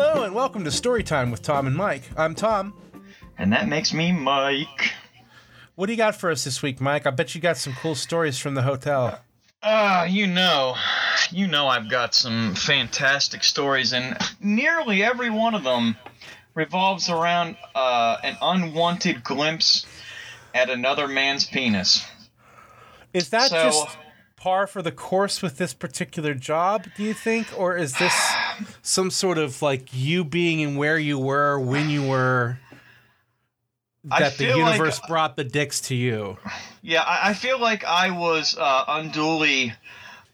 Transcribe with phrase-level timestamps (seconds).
[0.00, 2.04] Hello and welcome to Storytime with Tom and Mike.
[2.16, 2.72] I'm Tom.
[3.36, 4.92] And that makes me Mike.
[5.74, 7.04] What do you got for us this week, Mike?
[7.04, 9.18] I bet you got some cool stories from the hotel.
[9.60, 10.76] Ah, uh, you know,
[11.32, 15.96] you know I've got some fantastic stories, and nearly every one of them
[16.54, 19.84] revolves around uh, an unwanted glimpse
[20.54, 22.06] at another man's penis.
[23.12, 23.98] Is that so, just
[24.36, 27.48] par for the course with this particular job, do you think?
[27.58, 28.14] Or is this
[28.82, 32.58] some sort of like you being in where you were when you were
[34.04, 36.38] that the universe like, brought the dicks to you?
[36.82, 39.72] Yeah, I, I feel like I was uh, unduly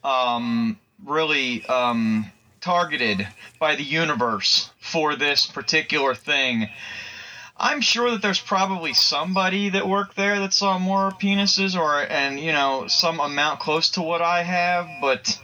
[0.03, 3.27] um, really um, targeted
[3.59, 6.69] by the universe for this particular thing.
[7.57, 12.39] I'm sure that there's probably somebody that worked there that saw more penises or and
[12.41, 15.39] you know some amount close to what I have, but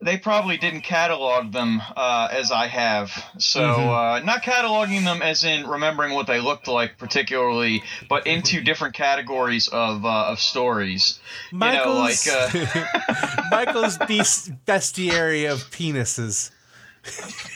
[0.00, 3.10] they probably didn't catalog them uh, as I have.
[3.38, 3.88] So mm-hmm.
[3.88, 8.94] uh, not cataloging them as in remembering what they looked like particularly, but into different
[8.94, 11.18] categories of uh, of stories.
[11.50, 13.98] Michael's, you know, like uh, Michael's
[14.66, 16.50] bestiary of penises.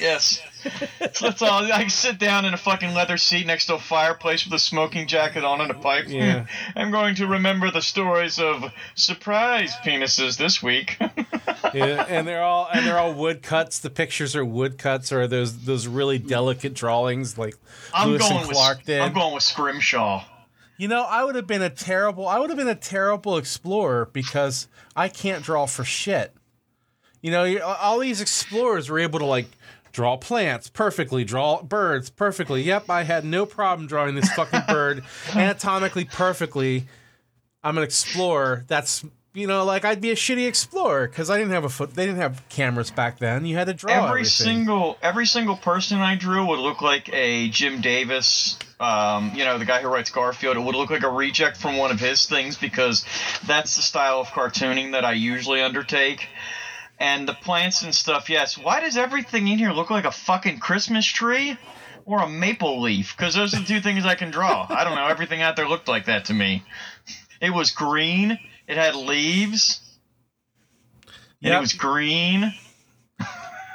[0.01, 0.41] yes.
[1.13, 1.65] So that's all.
[1.65, 4.59] I can sit down in a fucking leather seat next to a fireplace with a
[4.59, 6.05] smoking jacket on and a pipe.
[6.09, 6.47] Yeah.
[6.77, 10.97] I'm going to remember the stories of surprise penises this week.
[11.75, 13.81] yeah, and they're all and they're all woodcuts.
[13.81, 17.57] The pictures are woodcuts or those those really delicate drawings like
[17.93, 19.01] I'm Lewis going and Clark with, did.
[19.01, 20.25] I'm going with Scrimshaw.
[20.77, 24.09] You know, I would have been a terrible I would have been a terrible explorer
[24.13, 26.35] because I can't draw for shit.
[27.23, 29.47] You know, all these explorers were able to like
[29.93, 32.63] draw plants perfectly, draw birds perfectly.
[32.63, 36.87] Yep, I had no problem drawing this fucking bird anatomically perfectly.
[37.63, 38.65] I'm an explorer.
[38.69, 41.95] That's you know, like I'd be a shitty explorer because I didn't have a foot.
[41.95, 43.45] They didn't have cameras back then.
[43.45, 44.27] You had to draw every everything.
[44.31, 48.59] single every single person I drew would look like a Jim Davis.
[48.81, 50.57] Um, you know, the guy who writes Garfield.
[50.57, 53.05] It would look like a reject from one of his things because
[53.47, 56.27] that's the style of cartooning that I usually undertake
[57.01, 58.29] and the plants and stuff.
[58.29, 58.57] Yes.
[58.57, 61.57] Why does everything in here look like a fucking Christmas tree
[62.05, 63.17] or a maple leaf?
[63.17, 64.67] Because those are the two things I can draw.
[64.69, 65.07] I don't know.
[65.07, 66.63] Everything out there looked like that to me.
[67.41, 68.39] It was green.
[68.69, 69.81] It had leaves.
[71.43, 72.53] And it was green.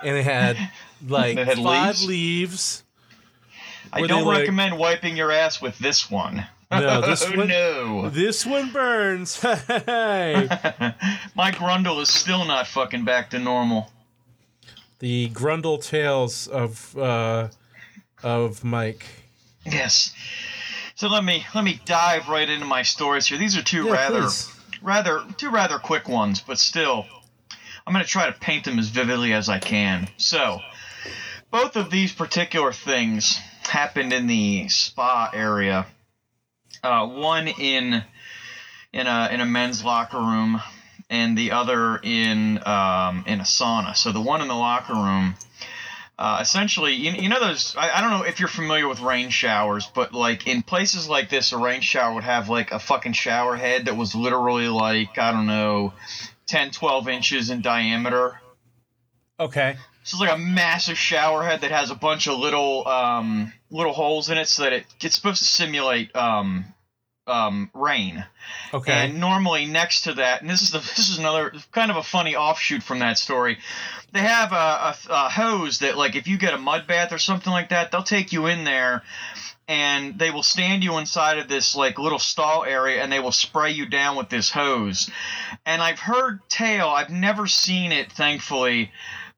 [0.04, 0.58] And it had
[1.08, 2.08] like it had five leaves.
[2.08, 2.84] leaves
[3.92, 4.80] I don't recommend like...
[4.80, 6.46] wiping your ass with this one.
[6.82, 7.48] No, this oh, one.
[7.48, 9.40] No, this one burns.
[9.42, 10.48] hey.
[11.36, 13.92] My Grundle is still not fucking back to normal.
[15.00, 17.50] The Grundle tales of uh,
[18.24, 19.06] of Mike.
[19.66, 20.14] Yes.
[20.96, 23.38] So let me let me dive right into my stories here.
[23.38, 24.54] These are two yeah, rather please.
[24.82, 27.06] rather two rather quick ones, but still,
[27.86, 30.08] I'm going to try to paint them as vividly as I can.
[30.18, 30.62] So,
[31.52, 35.86] both of these particular things happened in the spa area
[36.86, 38.04] uh, one in
[38.94, 40.62] in a in a men's locker room,
[41.10, 43.96] and the other in um, in a sauna.
[43.96, 45.36] So the one in the locker room.
[46.18, 47.76] Uh, essentially, you, you know those.
[47.76, 51.30] I, I don't know if you're familiar with rain showers, but like in places like
[51.30, 55.18] this, a rain shower would have like a fucking shower head that was literally like
[55.18, 55.92] I don't know,
[56.48, 58.40] 10, 12 inches in diameter.
[59.40, 59.76] Okay.
[60.04, 63.94] So it's like a massive shower head that has a bunch of little um, little
[63.94, 66.66] holes in it, so that it, it's supposed to simulate um,
[67.28, 68.26] um, rain.
[68.74, 68.92] Okay.
[68.92, 72.04] And normally next to that, and this is the this is another kind of a
[72.04, 73.58] funny offshoot from that story.
[74.14, 77.18] They have a, a, a hose that, like, if you get a mud bath or
[77.18, 79.04] something like that, they'll take you in there
[79.68, 83.32] and they will stand you inside of this like little stall area and they will
[83.32, 85.10] spray you down with this hose.
[85.66, 88.92] And I've heard tale, I've never seen it thankfully,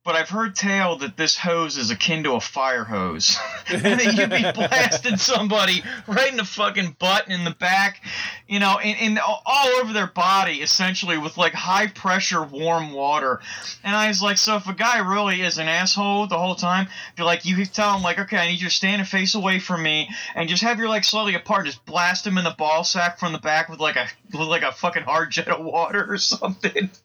[0.07, 3.37] but I've heard tale that this hose is akin to a fire hose.
[3.67, 8.01] and that you'd be blasting somebody right in the fucking butt and in the back,
[8.47, 13.41] you know, and, and all over their body, essentially, with like high pressure warm water.
[13.83, 16.87] And I was like, so if a guy really is an asshole the whole time,
[17.17, 19.59] you're like, you tell him, like, okay, I need you to stand and face away
[19.59, 22.85] from me and just have your legs slightly apart, just blast him in the ball
[22.85, 26.05] sack from the back with like a with like a fucking hard jet of water
[26.09, 26.89] or something.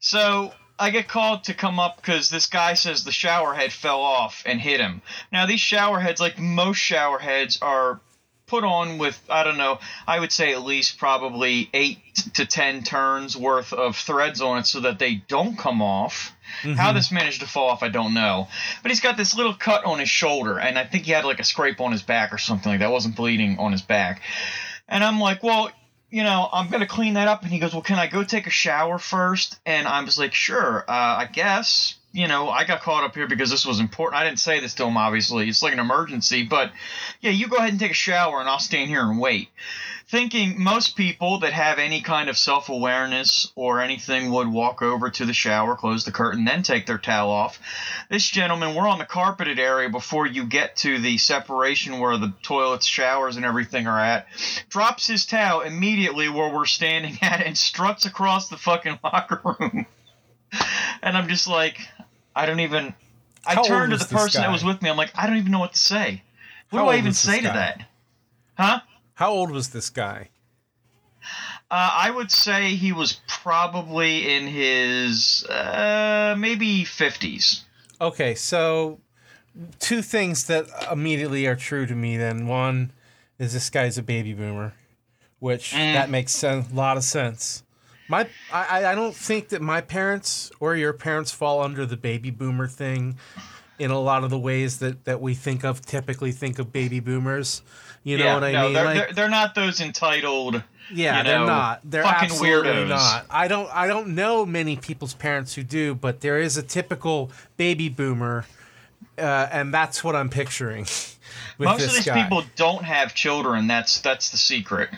[0.00, 4.00] So I get called to come up because this guy says the shower head fell
[4.00, 5.02] off and hit him.
[5.32, 8.00] Now these shower heads, like most shower heads, are
[8.46, 9.78] put on with I don't know.
[10.06, 11.98] I would say at least probably eight
[12.34, 16.32] to ten turns worth of threads on it so that they don't come off.
[16.62, 16.74] Mm-hmm.
[16.74, 18.48] How this managed to fall off, I don't know.
[18.82, 21.40] But he's got this little cut on his shoulder, and I think he had like
[21.40, 22.90] a scrape on his back or something like that.
[22.90, 24.22] wasn't bleeding on his back.
[24.88, 25.70] And I'm like, well,
[26.14, 27.42] you know, I'm gonna clean that up.
[27.42, 29.58] And he goes, well, can I go take a shower first?
[29.66, 31.96] And I was like, sure, uh, I guess.
[32.14, 34.20] you know, I got caught up here because this was important.
[34.20, 35.48] I didn't say this to him, obviously.
[35.48, 36.70] It's like an emergency, but
[37.20, 39.48] yeah, you go ahead and take a shower and I'll stand here and wait.
[40.14, 45.10] Thinking most people that have any kind of self awareness or anything would walk over
[45.10, 47.58] to the shower, close the curtain, then take their towel off.
[48.08, 52.32] This gentleman, we're on the carpeted area before you get to the separation where the
[52.44, 54.28] toilets, showers, and everything are at,
[54.68, 59.84] drops his towel immediately where we're standing at and struts across the fucking locker room.
[61.02, 61.80] and I'm just like,
[62.36, 62.94] I don't even.
[63.44, 64.90] I How old turned to the person that was with me.
[64.90, 66.22] I'm like, I don't even know what to say.
[66.70, 67.88] What How do I even say to that?
[68.56, 68.78] Huh?
[69.14, 70.30] How old was this guy?
[71.70, 77.62] Uh, I would say he was probably in his uh, maybe 50s.
[78.00, 79.00] Okay, so
[79.78, 82.16] two things that immediately are true to me.
[82.16, 82.92] Then one
[83.38, 84.74] is this guy's a baby boomer,
[85.38, 85.94] which Mm.
[85.94, 87.62] that makes a lot of sense.
[88.08, 92.30] My, I, I don't think that my parents or your parents fall under the baby
[92.30, 93.16] boomer thing
[93.78, 97.00] in a lot of the ways that, that we think of typically think of baby
[97.00, 97.62] boomers.
[98.02, 98.72] You know yeah, what I no, mean?
[98.72, 100.62] they're, Like- they're, they're not those entitled.
[100.92, 101.80] Yeah, you they're not.
[101.84, 102.88] They're fucking absolutely weirdos.
[102.88, 103.26] not.
[103.30, 103.74] I don't.
[103.74, 108.44] I don't know many people's parents who do, but there is a typical baby boomer,
[109.16, 110.82] uh, and that's what I'm picturing.
[111.58, 112.22] Most of these guy.
[112.22, 113.66] people don't have children.
[113.66, 114.90] That's that's the secret.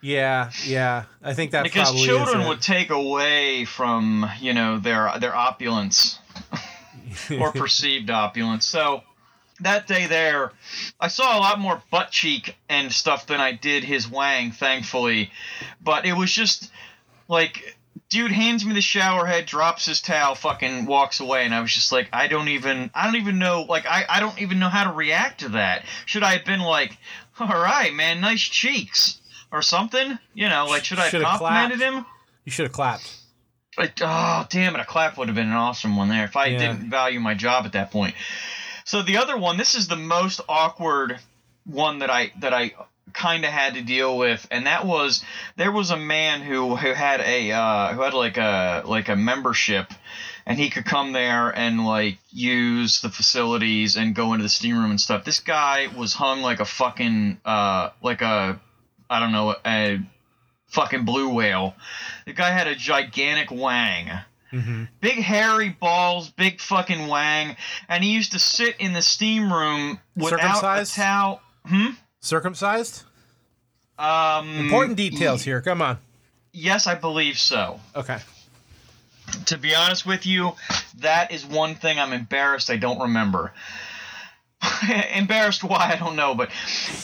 [0.00, 1.04] Yeah, yeah.
[1.22, 6.18] I think that because probably children would take away from you know their their opulence
[7.40, 8.66] or perceived opulence.
[8.66, 9.02] So
[9.60, 10.52] that day there,
[11.00, 15.30] I saw a lot more butt cheek and stuff than I did his wang, thankfully.
[15.80, 16.70] But it was just
[17.28, 17.76] like,
[18.08, 21.72] dude hands me the shower head, drops his towel, fucking walks away, and I was
[21.72, 24.68] just like, I don't even, I don't even know, like, I, I don't even know
[24.68, 25.84] how to react to that.
[26.06, 26.96] Should I have been like,
[27.40, 29.20] all right, man, nice cheeks,
[29.52, 30.18] or something?
[30.34, 31.94] You know, like, should I have complimented clapped.
[31.96, 32.06] him?
[32.44, 33.17] You should have clapped.
[33.78, 36.46] Like, oh, damn it, a clap would have been an awesome one there if I
[36.46, 36.58] Yeah.
[36.58, 38.14] didn't value my job at that point.
[38.84, 41.18] So the other one, this is the most awkward
[41.64, 42.72] one that I that I
[43.12, 45.22] kind of had to deal with, and that was
[45.56, 49.16] there was a man who who had a uh, who had like a like a
[49.16, 49.92] membership,
[50.46, 54.78] and he could come there and like use the facilities and go into the steam
[54.78, 55.24] room and stuff.
[55.24, 58.58] This guy was hung like a fucking uh like a
[59.10, 60.00] I don't know a
[60.68, 61.74] fucking blue whale.
[62.26, 64.10] The guy had a gigantic wang.
[64.50, 67.56] hmm Big hairy balls, big fucking wang,
[67.88, 70.94] and he used to sit in the steam room without a Circumcised?
[70.94, 71.40] towel.
[71.66, 71.90] Hmm.
[72.20, 73.02] Circumcised.
[73.98, 75.60] Um, Important details here.
[75.60, 75.98] Come on.
[76.52, 77.80] Yes, I believe so.
[77.96, 78.18] Okay.
[79.46, 80.52] To be honest with you,
[80.98, 83.52] that is one thing I'm embarrassed I don't remember.
[85.14, 86.50] embarrassed why I don't know, but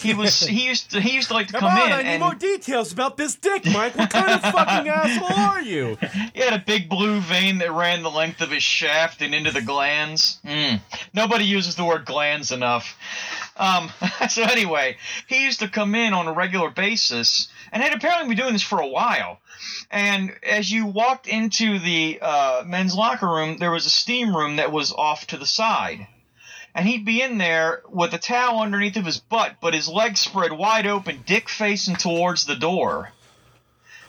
[0.01, 1.87] he was he used to he used to like to Come, come, on.
[1.87, 3.97] in I need and more details about this dick, Mike.
[3.97, 5.97] What kind of fucking asshole are you?
[6.35, 9.53] He had a big blue vein that ran the length of his shaft and into
[9.53, 10.41] the glands.
[10.45, 10.77] Hmm.
[11.13, 12.97] Nobody uses the word glands enough.
[13.57, 13.91] Um,
[14.29, 14.97] so anyway,
[15.29, 18.63] he used to come in on a regular basis and had apparently been doing this
[18.63, 19.39] for a while.
[19.91, 24.57] And as you walked into the uh, men's locker room, there was a steam room
[24.57, 26.07] that was off to the side.
[26.75, 30.21] And he'd be in there with a towel underneath of his butt, but his legs
[30.21, 33.13] spread wide open, dick facing towards the door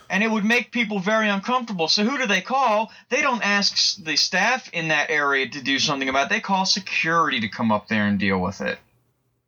[0.10, 1.88] and it would make people very uncomfortable.
[1.88, 2.92] So who do they call?
[3.10, 6.30] They don't ask the staff in that area to do something about it.
[6.30, 8.78] They call security to come up there and deal with it.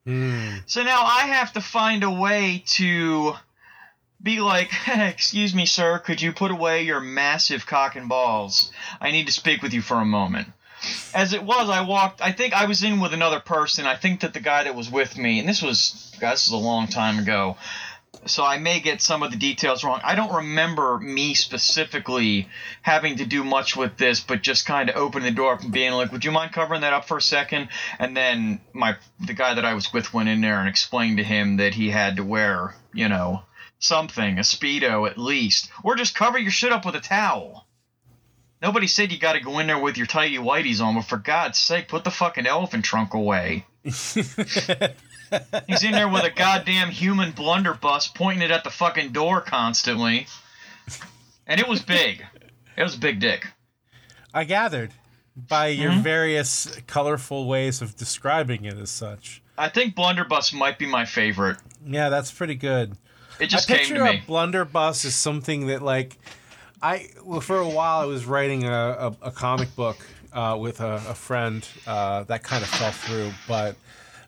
[0.05, 0.57] Hmm.
[0.65, 3.33] So now I have to find a way to
[4.21, 8.71] be like, "Excuse me, sir, could you put away your massive cock and balls?
[9.01, 10.47] I need to speak with you for a moment."
[11.13, 12.21] As it was, I walked.
[12.21, 13.85] I think I was in with another person.
[13.85, 16.57] I think that the guy that was with me, and this was, this was a
[16.57, 17.57] long time ago
[18.25, 20.01] so I may get some of the details wrong.
[20.03, 22.49] I don't remember me specifically
[22.81, 25.71] having to do much with this, but just kind of opening the door up and
[25.71, 27.69] being like, "Would you mind covering that up for a second?
[27.99, 31.23] And then my the guy that I was with went in there and explained to
[31.23, 33.43] him that he had to wear, you know,
[33.79, 37.66] something, a speedo at least, or just cover your shit up with a towel.
[38.61, 41.17] Nobody said you got to go in there with your tighty whities on, but for
[41.17, 43.65] God's sake, put the fucking elephant trunk away.
[43.83, 50.27] He's in there with a goddamn human blunderbuss pointing it at the fucking door constantly.
[51.45, 52.23] And it was big.
[52.77, 53.47] It was a big dick.
[54.33, 54.91] I gathered
[55.35, 56.01] by your Mm-hmm.
[56.01, 59.41] various colorful ways of describing it as such.
[59.57, 61.57] I think blunderbuss might be my favorite.
[61.85, 62.97] Yeah, that's pretty good.
[63.39, 64.21] It just I came picture to me.
[64.23, 66.17] a blunderbuss is something that like
[66.81, 69.97] I well, for a while I was writing a, a, a comic book
[70.33, 73.75] uh, with a, a friend uh, that kind of fell through, but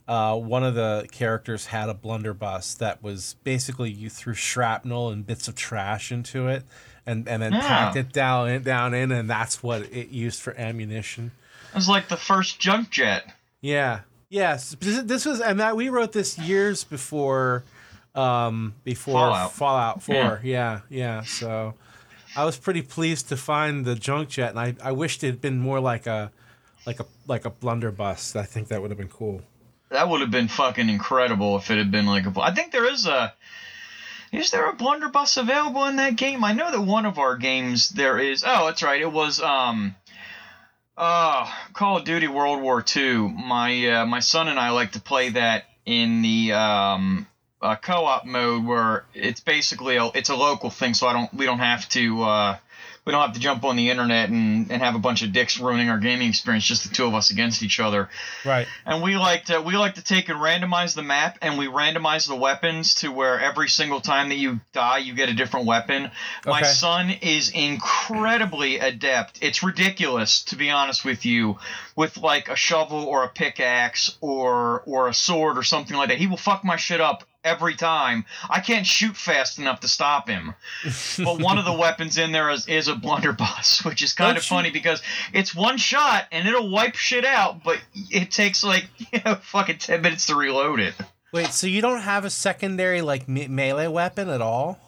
[0.08, 5.28] uh, one of the characters had a blunderbuss that was basically you threw shrapnel and
[5.28, 6.64] bits of trash into it
[7.06, 7.60] and, and then Yeah.
[7.68, 11.32] packed it down in, down in and that's what it used for ammunition.
[11.70, 13.32] It was like the first junk jet.
[13.62, 14.00] Yeah.
[14.30, 14.76] Yes.
[14.80, 17.64] This, was, and that we wrote this years before,
[18.16, 19.54] um, before Fallout.
[19.54, 20.42] Fallout Four.
[20.44, 20.82] Yeah.
[20.90, 21.22] yeah.
[21.22, 21.76] So,
[22.36, 25.42] I was pretty pleased to find the junk jet, and I, I wished it had
[25.42, 26.32] been more like a,
[26.86, 28.36] like a like a blunderbuss.
[28.36, 29.42] I think that would have been cool.
[29.90, 32.42] That would have been fucking incredible if it had been like a.
[32.42, 33.34] I think there is a.
[34.32, 36.44] Is there a blunderbuss available in that game?
[36.44, 38.44] I know that one of our games there is.
[38.46, 39.02] Oh, that's right.
[39.02, 39.96] It was um.
[40.96, 43.30] Uh, Call of Duty World War II.
[43.30, 47.26] My uh, my son and I like to play that in the um
[47.62, 51.46] uh, co-op mode where it's basically a, it's a local thing, so I don't we
[51.46, 52.58] don't have to uh,
[53.06, 55.60] we don't have to jump on the internet and, and have a bunch of dicks
[55.60, 58.08] ruining our gaming experience, just the two of us against each other
[58.46, 58.68] Right.
[58.86, 62.28] and we like to we like to take and randomize the map and we randomize
[62.28, 66.04] the weapons to where every single time that you die you get a different weapon
[66.42, 66.50] Okay.
[66.52, 71.58] my son is incredibly adept it's ridiculous to be honest with you
[71.96, 76.18] with like a shovel or a pickaxe or or a sword or something like that
[76.18, 80.28] he will fuck my shit up every time i can't shoot fast enough to stop
[80.28, 80.54] him
[81.24, 84.38] but one of the weapons in there is, is a blunderbuss which is kind Don't
[84.38, 85.02] of you- funny because
[85.34, 87.80] it's one shot and it'll wipe shit out, but
[88.10, 90.94] it takes like you know fucking ten minutes to reload it.
[91.32, 91.48] Wait.
[91.48, 94.80] So you don't have a secondary like me- melee weapon at all?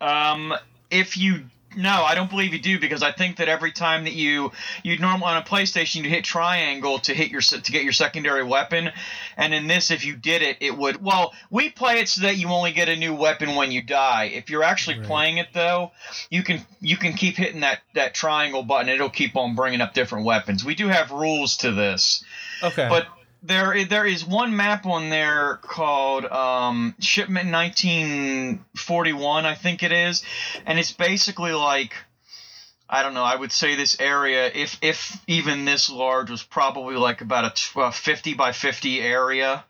[0.00, 0.54] Um,
[0.90, 1.44] if you
[1.76, 4.98] no, I don't believe you do because I think that every time that you you
[4.98, 8.90] normally on a PlayStation you hit triangle to hit your to get your secondary weapon,
[9.36, 12.36] and in this if you did it it would well we play it so that
[12.36, 14.24] you only get a new weapon when you die.
[14.24, 15.06] If you're actually Right.
[15.06, 15.92] playing it though,
[16.30, 18.88] you can you can keep hitting that that triangle button.
[18.88, 20.64] It'll keep on bringing up different weapons.
[20.64, 22.24] We do have rules to this.
[22.62, 22.86] Okay.
[22.88, 23.06] But
[23.42, 30.22] there there is one map on there called um, Shipment 1941, I think it is,
[30.66, 31.94] and it's basically like
[32.88, 33.22] I don't know.
[33.22, 37.80] I would say this area, if if even this large, was probably like about a
[37.80, 39.64] uh, 50 by 50 area.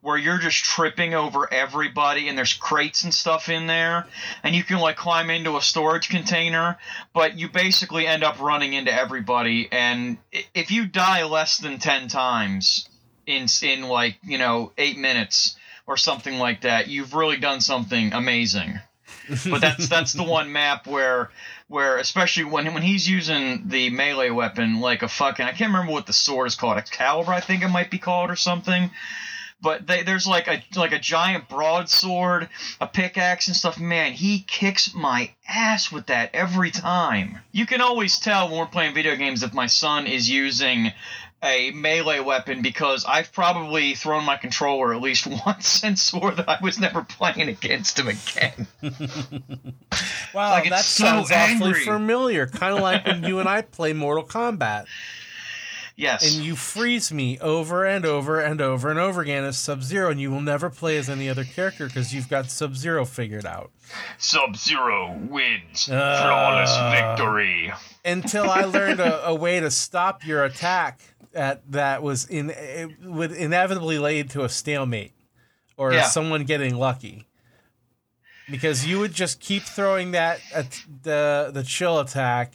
[0.00, 4.04] Where you're just tripping over everybody, and there's crates and stuff in there,
[4.42, 6.76] and you can like climb into a storage container,
[7.12, 9.68] but you basically end up running into everybody.
[9.70, 10.18] And
[10.54, 12.88] if you die less than ten times
[13.26, 18.12] in in like you know eight minutes or something like that, you've really done something
[18.12, 18.80] amazing.
[19.48, 21.30] But that's that's the one map where
[21.68, 25.92] where especially when when he's using the melee weapon like a fucking I can't remember
[25.92, 28.90] what the sword is called Excalibur I think it might be called or something.
[29.60, 32.48] But they, there's like a like a giant broadsword,
[32.80, 33.78] a pickaxe and stuff.
[33.78, 37.38] Man, he kicks my ass with that every time.
[37.52, 40.92] You can always tell when we're playing video games if my son is using
[41.42, 46.48] a melee weapon because I've probably thrown my controller at least once and swore that
[46.48, 48.66] I was never playing against him again.
[50.34, 52.46] wow, like that so sounds awfully familiar.
[52.46, 54.86] Kind of like when you and I play Mortal Kombat.
[55.94, 56.34] Yes.
[56.34, 60.10] and you freeze me over and over and over and over again as Sub Zero,
[60.10, 63.44] and you will never play as any other character because you've got Sub Zero figured
[63.44, 63.70] out.
[64.16, 65.90] Sub Zero wins.
[65.90, 66.22] Uh.
[66.22, 67.72] Flawless victory.
[68.04, 71.02] Until I learned a, a way to stop your attack
[71.34, 75.12] at that was in it would inevitably lead to a stalemate
[75.76, 76.02] or Yeah.
[76.04, 77.26] someone getting lucky.
[78.50, 82.52] Because you would just keep throwing that at the the chill attack,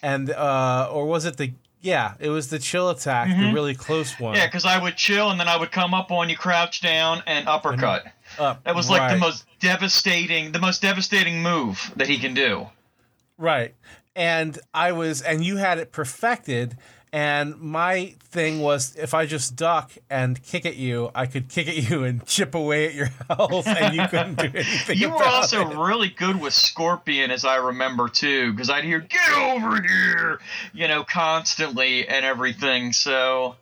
[0.00, 4.18] and uh, or was it the yeah it was the chill attack the really close
[4.18, 4.40] one Mm-hmm.
[4.40, 7.22] Yeah, because I would chill and then I would come up on you, crouch down,
[7.26, 8.06] and uppercut.
[8.38, 9.14] Up, That was like right.
[9.14, 12.68] the most devastating, the most devastating move that he can do.
[13.36, 13.74] Right.
[14.14, 16.76] And I was, and you had it perfected.
[17.12, 21.66] And my thing was, if I just duck and kick at you, I could kick
[21.66, 24.98] at you and chip away at your health, and you couldn't do anything.
[24.98, 25.76] You were also it.
[25.76, 30.40] really good with Scorpion, as I remember too, because I'd hear "Get over here,"
[30.74, 32.92] you know, constantly and everything.
[32.92, 33.56] So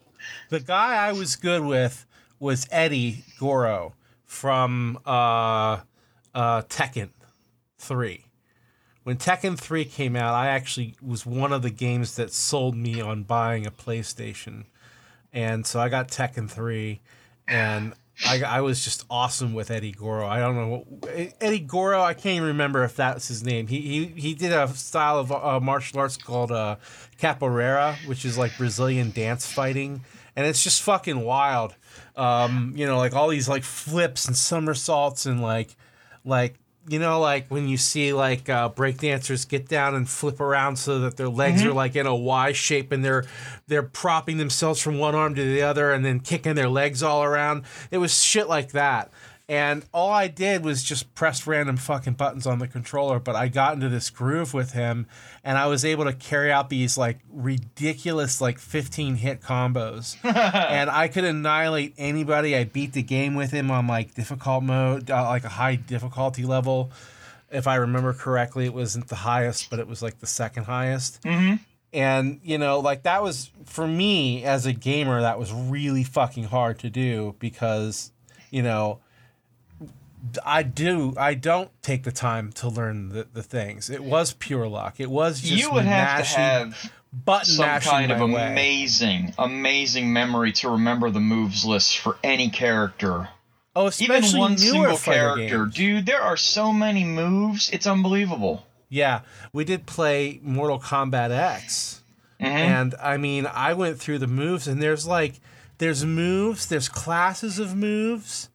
[0.49, 2.05] the guy I was good with
[2.41, 5.81] was Eddie Goro from uh,
[6.35, 7.11] uh, Tekken
[7.79, 8.25] Three.
[9.06, 13.00] When Tekken 3 came out, I actually was one of the games that sold me
[13.00, 14.64] on buying a PlayStation.
[15.32, 17.00] And so I got Tekken 3
[17.46, 17.94] and
[18.26, 20.26] I, I was just awesome with Eddie Goro.
[20.26, 20.84] I don't know
[21.40, 22.02] Eddie Goro.
[22.02, 23.68] I can't even remember if that's his name.
[23.68, 26.75] He he, he did a style of uh, martial arts called uh,
[27.20, 30.00] capoeira, which is like Brazilian dance fighting,
[30.34, 31.76] and it's just fucking wild.
[32.16, 35.76] Um, you know, like all these like flips and somersaults and like
[36.25, 36.58] like
[36.88, 41.00] you know like when you see like uh, breakdancers get down and flip around so
[41.00, 43.25] that their legs are like in a y shape and they're
[43.66, 47.25] they're propping themselves from one arm to the other and then kicking their legs all
[47.25, 47.64] around.
[47.90, 49.11] It was shit like that
[49.49, 53.47] And all I did was just press random fucking buttons on the controller, but I
[53.47, 55.07] got into this groove with him
[55.45, 60.17] and I was able to carry out these like ridiculous like 15 hit combos.
[60.25, 62.57] and I could annihilate anybody.
[62.57, 66.45] I beat the game with him on like difficult mode, uh, like a high difficulty
[66.45, 66.91] level.
[67.49, 71.23] If I remember correctly, it wasn't the highest, but it was like the second highest.
[71.23, 71.62] Mm-hmm.
[71.93, 76.45] And, you know, like that was for me as a gamer, that was really fucking
[76.45, 78.11] hard to do because,
[78.50, 78.99] you know,
[80.44, 81.14] I do.
[81.16, 83.90] I don't take the time to learn the, the things.
[83.90, 84.99] It was pure luck.
[85.00, 88.52] It was just you would have mashing, to have button some kind of my way.
[88.52, 93.28] amazing, amazing memory to remember the moves list for any character.
[93.75, 94.58] Oh, Even especially one newer
[94.94, 95.64] single character.
[95.64, 95.75] games.
[95.75, 97.68] Dude, there are so many moves.
[97.70, 98.66] It's unbelievable.
[98.88, 99.20] Yeah,
[99.52, 102.00] we did play Mortal Kombat X,
[102.40, 102.46] Mhm.
[102.46, 105.35] and I mean, I went through the moves, and there's like,
[105.78, 108.49] there's moves, there's classes of moves,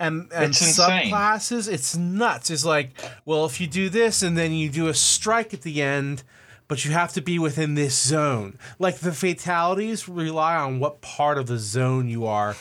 [0.00, 1.10] and and It's insane.
[1.12, 1.70] subclasses.
[1.72, 2.50] It's nuts.
[2.50, 2.90] It's like,
[3.24, 6.22] well, if you do this, and then you do a strike at the end.
[6.68, 8.58] But you have to be within this zone.
[8.78, 12.56] Like the fatalities rely on what part of the zone you are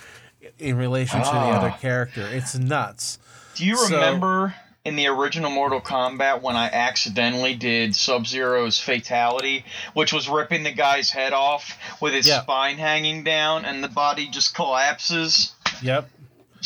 [0.57, 1.57] in relation to the Ah.
[1.57, 2.25] other character.
[2.25, 3.19] It's nuts.
[3.55, 8.79] Do you So- remember in the original Mortal Kombat when I accidentally did Sub Zero's
[8.79, 12.43] fatality, which was ripping the guy's head off with his Yeah.
[12.43, 15.51] spine hanging down and the body just collapses?
[15.81, 16.09] Yep.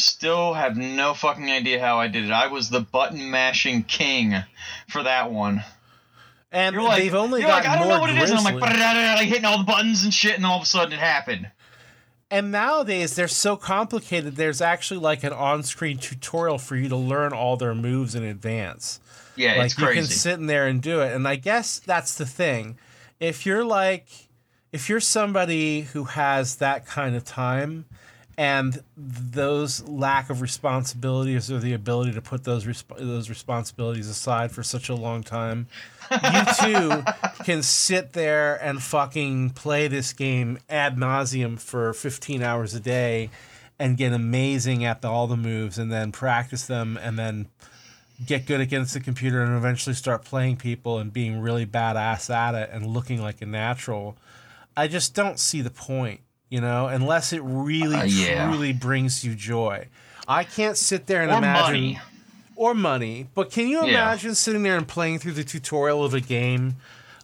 [0.02, 2.32] Still have no fucking idea how I did it.
[2.32, 4.36] I was the button mashing king
[4.90, 5.64] for that one.
[6.52, 8.60] And You're like, they've only you're like, I don't know what it is, and I'm
[8.60, 11.50] like, hitting all the buttons and shit, and all of a sudden it happened.
[12.30, 14.36] And nowadays they're so complicated.
[14.36, 19.00] There's actually like an on-screen tutorial for you to learn all their moves in advance.
[19.36, 21.14] Yeah, like it's you can sit in there and do it.
[21.14, 22.78] And I guess that's the thing.
[23.20, 24.08] If you're like,
[24.72, 27.86] if you're somebody who has that kind of time,
[28.38, 34.52] and those lack of responsibilities or the ability to put those resp- those responsibilities aside
[34.52, 35.68] for such a long time,
[36.12, 37.04] you too
[37.44, 43.30] can sit there and fucking play this game ad nauseum for 15 hours a day
[43.80, 47.48] and get amazing at the, all the moves and then practice them and then
[48.26, 52.54] get good against the computer and eventually start playing people and being really badass at
[52.54, 54.16] it and looking like a natural.
[54.78, 58.48] I just don't see the point, you know, unless it really Uh, yeah.
[58.48, 59.88] truly brings you joy.
[60.28, 62.00] I can't sit there and Or imagine money.
[62.56, 63.28] or money.
[63.34, 64.04] But can you Yeah.
[64.04, 66.76] imagine sitting there and playing through the tutorial of a game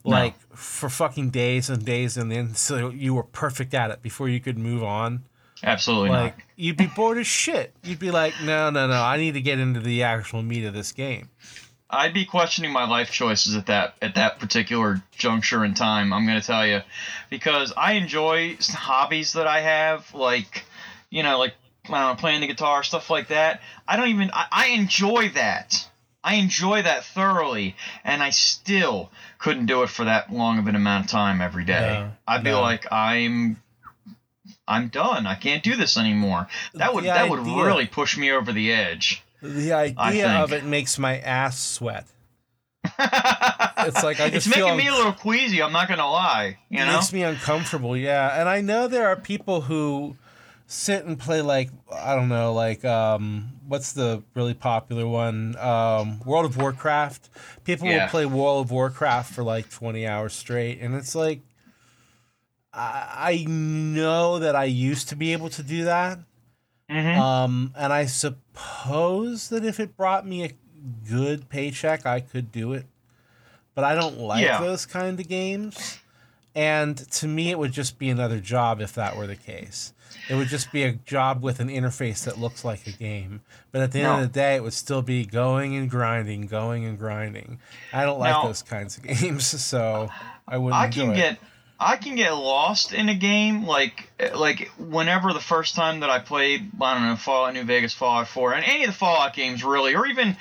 [0.03, 4.27] like for fucking days and days and then so you were perfect at it before
[4.29, 5.23] you could move on?
[5.63, 6.45] Absolutely Like not.
[6.55, 7.73] you'd be bored as shit.
[7.83, 9.01] You'd be like, no, no, no.
[9.03, 11.29] I need to get into the actual meat of this game.
[11.89, 16.11] I'd be questioning my life choices at that at that particular juncture in time.
[16.11, 16.81] I'm gonna tell you,
[17.29, 20.63] because I enjoy hobbies that I have, like
[21.09, 21.53] you know, like
[21.89, 23.61] know, playing the guitar, stuff like that.
[23.87, 24.31] I don't even.
[24.33, 25.87] I, I enjoy that.
[26.23, 30.75] I enjoy that thoroughly, and I still couldn't do it for that long of an
[30.75, 32.03] amount of time every day.
[32.03, 32.61] No, I'd be no.
[32.61, 33.61] like, I'm.
[34.67, 35.25] I'm done.
[35.25, 36.47] I can't do this anymore.
[36.73, 39.23] That would The that would really push me over the edge.
[39.41, 42.05] The idea of it makes my ass sweat.
[43.79, 45.61] It's like I it's just feel making me a little queasy.
[45.61, 46.57] I'm not gonna lie.
[46.69, 47.95] You it know, makes me uncomfortable.
[47.95, 50.17] Yeah, and I know there are people who
[50.65, 55.55] sit and play like I don't know, like um, what's the really popular one?
[55.57, 57.29] Um, World of Warcraft.
[57.63, 58.03] People Yeah.
[58.05, 61.41] will play World of Warcraft for like twenty hours straight, and it's like
[62.73, 66.19] I, I know that I used to be able to do that.
[66.89, 67.17] Mhm.
[67.17, 70.51] Um, and I suppose that if it brought me a
[71.09, 72.85] good paycheck, I could do it.
[73.75, 74.59] But I don't like Yeah.
[74.59, 75.99] those kind of games.
[76.55, 79.93] And to me, it would just be another job if that were the case.
[80.29, 83.41] It would just be a job with an interface that looks like a game.
[83.71, 84.15] But at the end No.
[84.15, 87.59] of the day, it would still be going and grinding, going and grinding.
[87.93, 90.09] I don't like Now- those kinds of games, so
[90.47, 91.39] I wouldn't I do can it.
[91.79, 96.19] I can get lost in a game like like whenever the first time that I
[96.19, 99.63] played I don't know Fallout New Vegas, Fallout 4, and any of the Fallout games
[99.63, 100.35] really, or even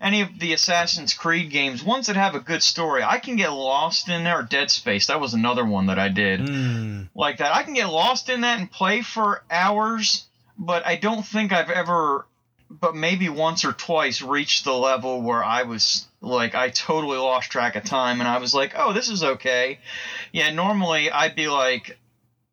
[0.00, 3.50] any of the Assassin's Creed games, ones that have a good story, I can get
[3.50, 4.42] lost in there.
[4.42, 7.54] Dead Space, that was another one that I did Mm, like that.
[7.54, 10.24] I can get lost in that and play for hours,
[10.56, 12.24] but I don't think I've ever,
[12.70, 17.50] but maybe once or twice, reached the level where I was like, I totally lost
[17.50, 19.78] track of time and I was like, oh, this is okay.
[20.32, 21.98] Yeah, normally I'd be like,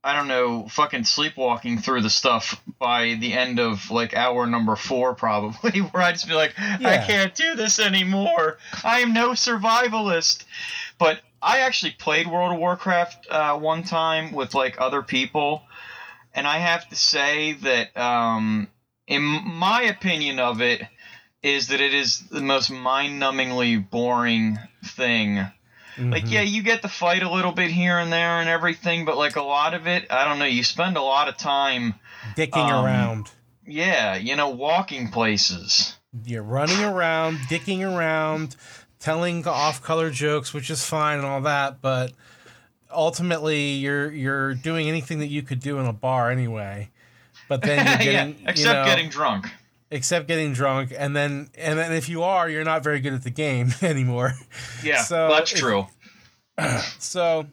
[0.04, 4.76] I don't know, fucking sleepwalking through the stuff by the end of like hour number
[4.76, 8.58] four, probably, where I'd just be like, I can't do this anymore.
[8.84, 10.44] I am no survivalist.
[11.00, 15.64] But I actually played World of Warcraft uh, one time with like other people,
[16.36, 18.68] and I have to say that um,
[19.08, 20.82] in my opinion of it,
[21.46, 25.36] is that it is the most mind-numbingly boring thing.
[25.98, 26.32] Like, Mhm.
[26.32, 29.36] yeah, you get to fight a little bit here and there and everything, but like
[29.36, 30.46] a lot of it, I don't know.
[30.46, 31.94] You spend a lot of time,
[32.36, 33.32] dicking um, around.
[33.66, 35.96] yeah, you know, walking places.
[36.26, 38.56] You're running around, dicking around,
[39.00, 42.12] telling off-color jokes, which is fine and all that, but
[42.92, 46.90] ultimately you're you're doing anything that you could do in a bar anyway.
[47.48, 49.48] But then you're getting, yeah, except you know, getting drunk.
[49.92, 53.24] Except getting drunk, and then and then if you are, you're not very good at
[53.24, 54.34] the game anymore.
[54.84, 55.88] Yeah, So that's true.
[57.00, 57.48] So,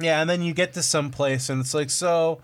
[0.00, 2.40] yeah, and then you get to some place, and it's like, so,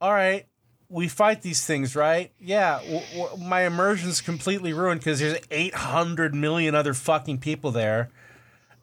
[0.00, 0.46] all right,
[0.88, 2.32] we fight these things, right?
[2.40, 8.10] Yeah, w- w- my immersion's completely ruined because there's 800 million other fucking people there.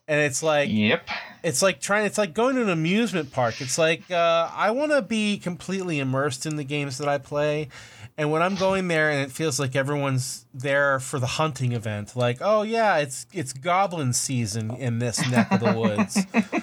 [0.10, 1.08] And it's like, Yep.
[1.44, 3.60] it's like trying, it's like going to an amusement park.
[3.60, 7.68] It's like, uh, I want to be completely immersed in the games that I play.
[8.20, 12.16] And when I'm going there and it feels like everyone's there for the hunting event,
[12.16, 16.18] like, oh yeah, it's it's goblin season in this neck of the woods.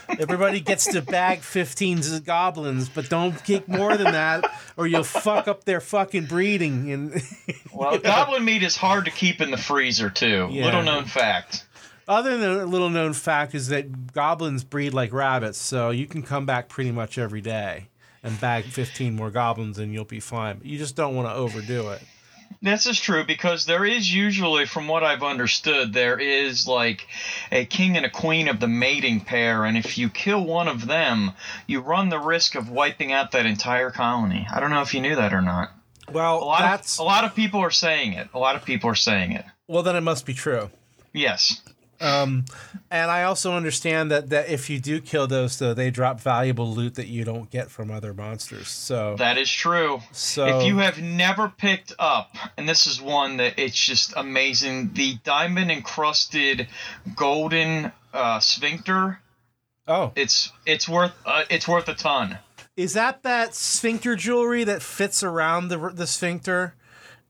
[0.20, 4.44] Everybody gets to bag 15 z- goblins, but don't kick more than that,
[4.76, 6.90] or you'll fuck up their fucking breeding.
[6.90, 7.22] And
[7.72, 10.48] Well, goblin meat is hard to keep in the freezer too.
[10.50, 10.64] Yeah.
[10.64, 11.66] Little known fact.
[12.08, 16.22] other than a little known fact is that goblins breed like rabbits, so you can
[16.22, 17.88] come back pretty much every day
[18.24, 20.56] and bag 15 more goblins, and you'll be fine.
[20.58, 22.02] But you just don't want to overdo it.
[22.62, 27.06] This is true because there is usually, from what I've understood, there is like
[27.52, 30.86] a king and a queen of the mating pair, and if you kill one of
[30.86, 31.32] them,
[31.66, 34.46] you run the risk of wiping out that entire colony.
[34.52, 35.72] I don't know if you knew that or not.
[36.10, 38.28] Well, A lot that's of a lot of people are saying it.
[38.34, 39.44] A lot of people are saying it.
[39.68, 40.70] well, then it must be true.
[41.12, 41.60] Yes.
[42.00, 42.44] Um,
[42.90, 46.72] and I also understand that that if you do kill those, though, they drop valuable
[46.74, 48.68] loot that you don't get from other monsters.
[48.68, 50.00] So, That is true.
[50.12, 54.92] so if you have never picked up, and this is one that it's just amazing,
[54.94, 56.66] the diamond encrusted
[57.16, 59.20] golden uh, sphincter,
[59.88, 62.38] oh, it's it's worth uh, it's worth a ton.
[62.76, 66.74] is that that sphincter jewelry that fits around the the sphincter,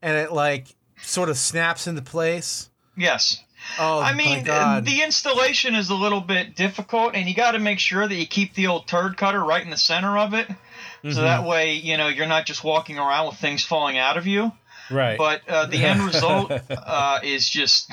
[0.02, 2.70] and it like sort of snaps into place?
[2.96, 3.43] Yes.
[3.78, 7.78] Oh, I mean, the installation is a little bit difficult, and you got to make
[7.78, 11.12] sure that you keep the old turd cutter right in the center of it, Mm-hmm.
[11.12, 14.26] so that way you know you're not just walking around with things falling out of
[14.26, 14.52] you.
[14.90, 15.18] right.
[15.18, 17.92] But uh, the end result uh, is just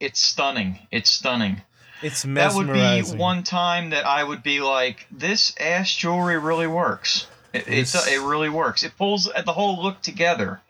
[0.00, 0.78] it's stunning.
[0.90, 1.62] It's stunning.
[2.02, 2.74] it's mesmerizing.
[2.76, 7.26] That would be one time that I would be like, this ass jewelry really works.
[7.54, 8.82] It, it's, It's- it really works.
[8.82, 10.60] It pulls the whole look together.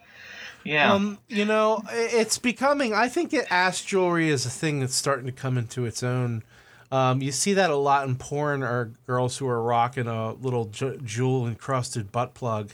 [0.67, 0.93] Yeah.
[0.93, 2.93] Um, you know, it's becoming.
[2.93, 6.43] I think that ass jewelry is a thing that's starting to come into its own.
[6.91, 10.67] Um, you see that a lot in porn, or girls who are rocking a little
[10.67, 12.73] ju- jewel encrusted butt plug,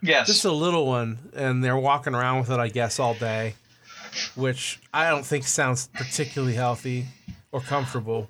[0.00, 0.26] yes.
[0.26, 3.54] just a little one, and they're walking around with it, I guess, all day,
[4.36, 7.06] which I don't think sounds particularly healthy
[7.50, 8.28] or comfortable.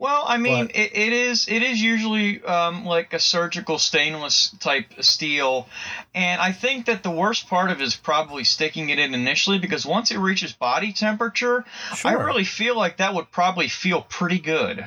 [0.00, 4.86] Well, I mean, it, it is it is usually um, like a surgical stainless type
[5.00, 5.68] steel,
[6.14, 9.58] and I think that the worst part of it is probably sticking it in initially
[9.58, 11.64] because once it reaches body temperature,
[12.04, 14.78] I really feel like that would probably feel pretty good.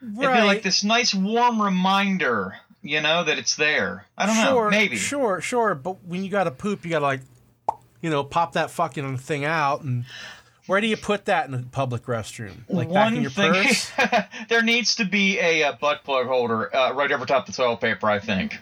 [0.00, 0.44] It'd be Right.
[0.44, 4.06] like this nice warm reminder, you know, that it's there.
[4.16, 4.96] I don't sure, know, maybe.
[4.96, 5.74] Sure, sure.
[5.74, 7.20] But when you got to poop, you got to like,
[8.00, 9.82] you know, pop that fucking thing out.
[9.82, 10.04] And
[10.66, 12.62] where do you put that in a public restroom?
[12.68, 13.90] Like back in your purse?
[14.48, 17.80] there needs to be a, uh butt plug holder uh, right over top the toilet
[17.80, 18.08] paper.
[18.08, 18.58] I think.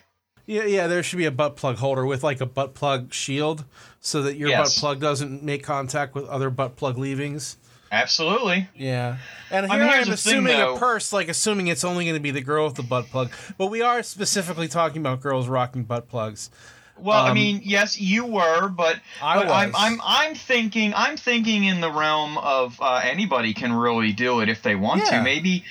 [0.47, 0.87] Yeah, yeah.
[0.89, 3.65] There should be a butt plug holder with like a butt plug shield,
[4.01, 4.75] so that your Yes.
[4.75, 7.57] butt plug doesn't make contact with other butt plug leavings.
[7.93, 8.69] Absolutely.
[8.77, 9.19] Yeah.
[9.51, 10.77] And here I am the thing, assuming though.
[10.77, 13.33] a purse, like assuming it's only going to be the girl with the butt plug.
[13.59, 16.51] But we are specifically talking about girls rocking butt plugs.
[17.03, 19.75] Well, I Um, mean, yes, you were, but, I but I'm.
[19.77, 24.49] I'm I'm thinking I'm thinking in the realm of uh, anybody can really do it
[24.49, 25.19] if they want Yeah.
[25.19, 25.23] to.
[25.23, 25.65] Maybe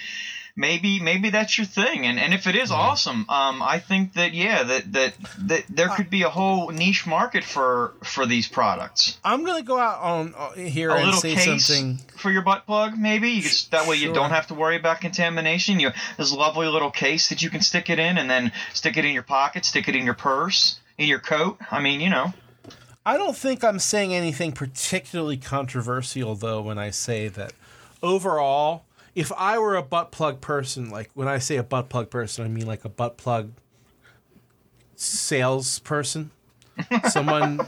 [0.56, 4.34] maybe maybe that's your thing, and and if it is awesome, um, I think that
[4.34, 5.14] yeah, that that
[5.48, 9.18] that there could be a whole niche market for for these products.
[9.24, 12.00] I'm going to go out on uh, here A and little say case something.
[12.18, 13.30] for your butt plug, maybe.
[13.30, 14.16] You just, that way you Sure.
[14.16, 15.80] don't have to worry about contamination.
[15.80, 19.06] You this lovely little case that you can stick it in, and then stick it
[19.06, 21.58] in your pocket, stick it in your purse, in your coat.
[21.72, 22.34] I mean, you know.
[23.06, 27.54] I don't think I'm saying anything particularly controversial though when I say that
[28.04, 28.84] overall,
[29.16, 32.46] if I were a butt plug person, like when I say a butt plug person,
[32.46, 33.52] I mean like a butt plug
[34.96, 36.32] salesperson,
[37.10, 37.62] someone,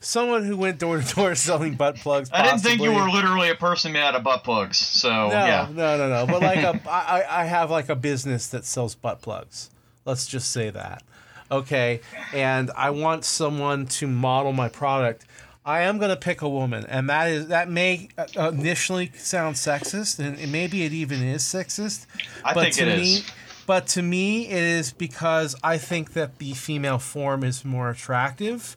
[0.00, 2.28] someone who went door to door selling butt plugs.
[2.32, 4.76] I didn't think you were literally a person made out of butt plugs.
[4.76, 6.26] So No, yeah, no, no, no.
[6.26, 9.70] But like a, I I have like a business that sells butt plugs.
[10.04, 11.02] Let's just say that.
[11.50, 12.00] Okay,
[12.32, 15.26] and I want someone to model my product,
[15.64, 19.56] I am going to pick a woman, and that is that may uh, initially sound
[19.56, 22.06] sexist, and maybe it even is sexist.
[22.44, 23.30] I but think to it me, is.
[23.66, 28.76] But to me, it is because I think that the female form is more attractive,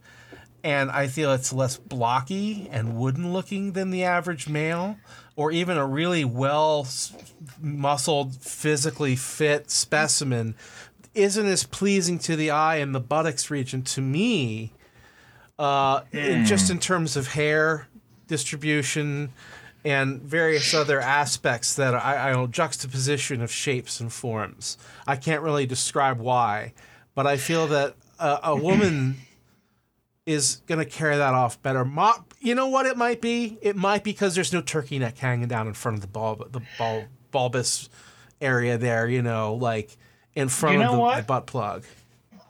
[0.63, 4.95] and I feel it's less blocky and wooden looking than the average male,
[5.35, 6.87] or even a really well
[7.61, 10.55] muscled, physically fit specimen
[11.17, 14.73] isn't as pleasing to the eye in the buttocks region to me
[15.59, 17.87] uh, in, just in terms of hair
[18.27, 19.31] distribution
[19.83, 24.77] and various other aspects that I, I know juxtaposition of shapes and forms.
[25.07, 26.73] I can't really describe why,
[27.15, 29.17] but I feel that a, a woman
[30.25, 31.85] is going to carry that off better.
[31.85, 33.57] Mo- you know what it might be?
[33.61, 36.51] It might be because there's no turkey neck hanging down in front of the bulb,
[36.51, 37.89] the bulb, bulbous
[38.41, 39.07] area there.
[39.07, 39.97] You know, like
[40.37, 41.27] in front You of know the, what?
[41.27, 41.83] butt plug.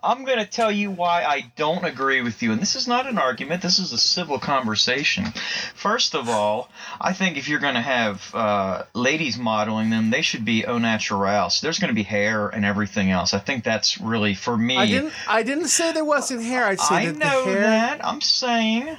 [0.03, 2.51] I'm going to tell you why I don't agree with you.
[2.51, 5.25] And this is not an argument, this is a civil conversation.
[5.73, 6.69] First of all,
[7.01, 10.77] I think if you're going to have uh, ladies modeling them, they should be au
[10.77, 11.49] naturel.
[11.49, 13.33] So there's going to be hair and everything else.
[13.33, 14.77] I think that's really, for me.
[14.77, 15.13] I didn't.
[15.27, 16.65] I didn't say there wasn't hair.
[16.65, 17.61] I'd say I that know the hair.
[17.61, 18.05] that.
[18.05, 18.97] I'm saying.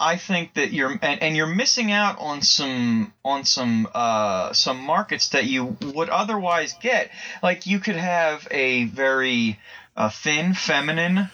[0.00, 4.80] I think that you're and, and you're missing out on some on some uh, some
[4.80, 7.10] markets that you would otherwise get.
[7.42, 9.60] Like you could have a very
[9.94, 11.28] uh, thin, feminine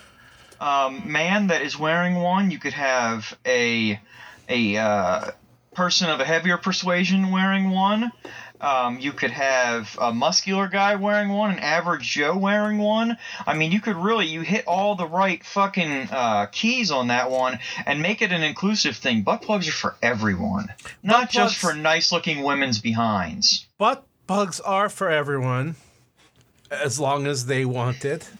[0.61, 2.51] um, man that is wearing one.
[2.51, 4.01] You could have a
[4.49, 5.31] a uh,
[5.75, 8.11] person of a heavier persuasion wearing one.
[8.61, 13.19] Um, you could have a muscular guy wearing one, an average Joe wearing one.
[13.47, 17.31] I mean, you could really you hit all the right fucking uh, keys on that
[17.31, 19.23] one and make it an inclusive thing.
[19.23, 20.69] Butt plugs are for everyone,
[21.03, 23.67] not just for nice looking women's behinds.
[23.79, 25.77] Butt plugs are for everyone,
[26.71, 28.31] as long as they want it.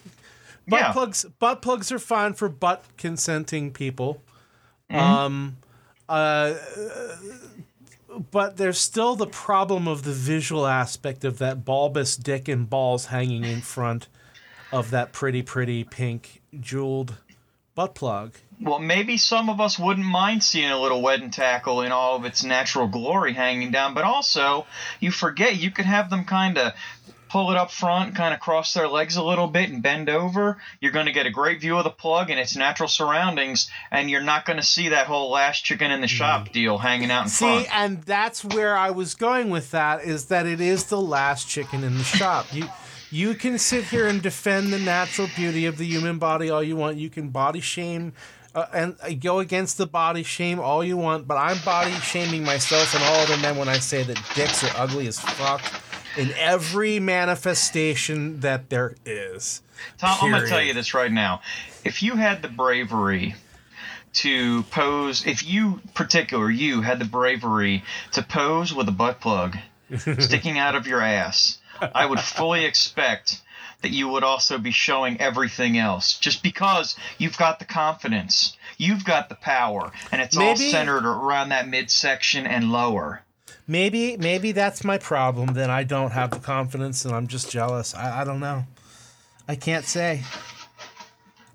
[0.69, 0.93] Butt Yeah.
[0.93, 1.25] plugs.
[1.39, 4.23] Butt plugs are fine for butt consenting people.
[4.91, 5.59] Um,
[6.09, 6.55] uh,
[8.31, 13.07] but there's still the problem of the visual aspect of that bulbous dick and balls
[13.07, 14.09] hanging in front
[14.73, 17.17] of that pretty, pretty pink jeweled
[17.75, 18.35] butt plug.
[18.61, 22.25] Well, maybe some of us wouldn't mind seeing a little wedding tackle in all of
[22.25, 24.67] its natural glory hanging down, but also
[24.99, 26.73] you forget you could have them kind of
[27.29, 30.59] pull it up front, kind of cross their legs a little bit and bend over.
[30.81, 34.11] You're going to get a great view of the plug and its natural surroundings, and
[34.11, 37.25] you're not going to see that whole last chicken in the shop deal hanging out
[37.25, 37.67] in See, front.
[37.67, 41.49] See, and that's where I was going with that is that it is the last
[41.49, 42.47] chicken in the shop.
[42.53, 42.69] You
[43.11, 46.77] you can sit here and defend the natural beauty of the human body all you
[46.77, 46.97] want.
[46.97, 48.13] You can body shame
[48.55, 52.43] uh, and uh, go against the body shame all you want, but I'm body shaming
[52.43, 55.63] myself and all other men when I say that dicks are ugly as fuck
[56.17, 59.63] in every manifestation that there is.
[59.99, 61.43] Tom, I'm going to tell you this right now.
[61.85, 63.35] If you had the bravery
[64.15, 69.57] to pose, if you, particular you, had the bravery to pose with a butt plug
[70.19, 71.59] sticking out of your ass,
[71.95, 73.43] I would fully expect
[73.83, 78.57] that you would also be showing everything else just because you've got the confidence.
[78.79, 83.23] You've got the power, and it's all centered around that midsection and lower.
[83.69, 85.55] Maybe maybe that's my problem.
[85.55, 87.95] That I don't have the confidence and I'm just jealous.
[87.95, 88.65] I, I don't know.
[89.49, 90.23] I can't say.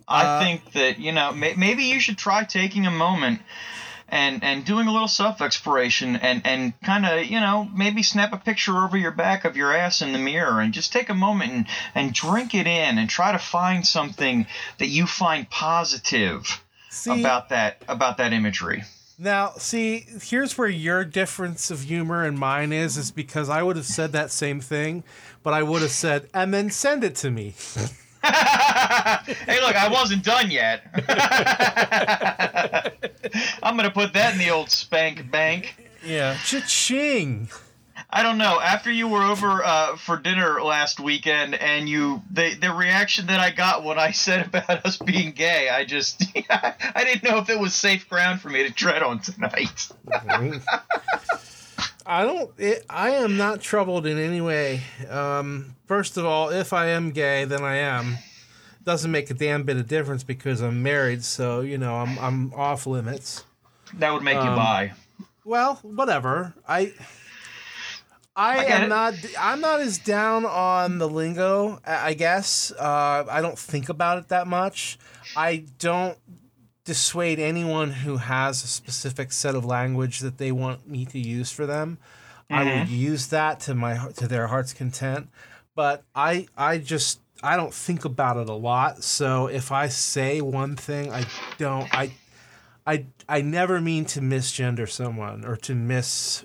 [0.07, 3.41] I Uh, think that you know may, maybe you should try taking a moment
[4.09, 8.33] and and doing a little self exploration and and kind of you know maybe snap
[8.33, 11.13] a picture over your back of your ass in the mirror and just take a
[11.13, 14.45] moment and and drink it in and try to find something
[14.79, 18.83] that you find positive See, about that about that imagery.
[19.23, 23.75] Now, see, here's where your difference of humor and mine is, is because I would
[23.75, 25.03] have said that same thing,
[25.43, 27.53] but I would have said, and then send it to me.
[28.23, 30.81] hey, look, I wasn't done yet.
[33.61, 35.75] I'm gonna put that in the old spank bank.
[36.03, 36.35] Yeah.
[36.43, 37.47] Cha-ching.
[38.13, 38.59] I don't know.
[38.59, 43.39] After you were over uh, for dinner last weekend, and you the the reaction that
[43.39, 47.49] I got when I said about us being gay, I just I didn't know if
[47.49, 49.89] it was safe ground for me to tread on tonight.
[52.03, 54.81] I don't, it, I am not troubled in any way.
[55.07, 58.17] Um, first of all, if I am gay, then I am.
[58.83, 62.53] Doesn't make a damn bit of difference because I'm married, so, you know, I'm, I'm
[62.55, 63.45] off limits.
[63.93, 64.93] That would make you Um, bi.
[65.45, 66.53] Well, whatever.
[66.67, 66.93] I
[68.41, 68.87] I, I am it.
[68.89, 72.71] not I'm not as down on the lingo, I I guess.
[72.71, 74.97] Uh, I don't think about it that much.
[75.35, 76.17] I don't
[76.83, 81.51] dissuade anyone who has a specific set of language that they want me to use
[81.51, 81.97] for them.
[82.49, 82.79] I Mm-hmm.
[82.79, 85.29] will use that to my to their heart's content.
[85.75, 89.03] But I I just I don't think about it a lot.
[89.03, 91.25] So if I say one thing, I
[91.57, 92.11] don't I
[92.85, 96.43] I I never mean to misgender someone or to mis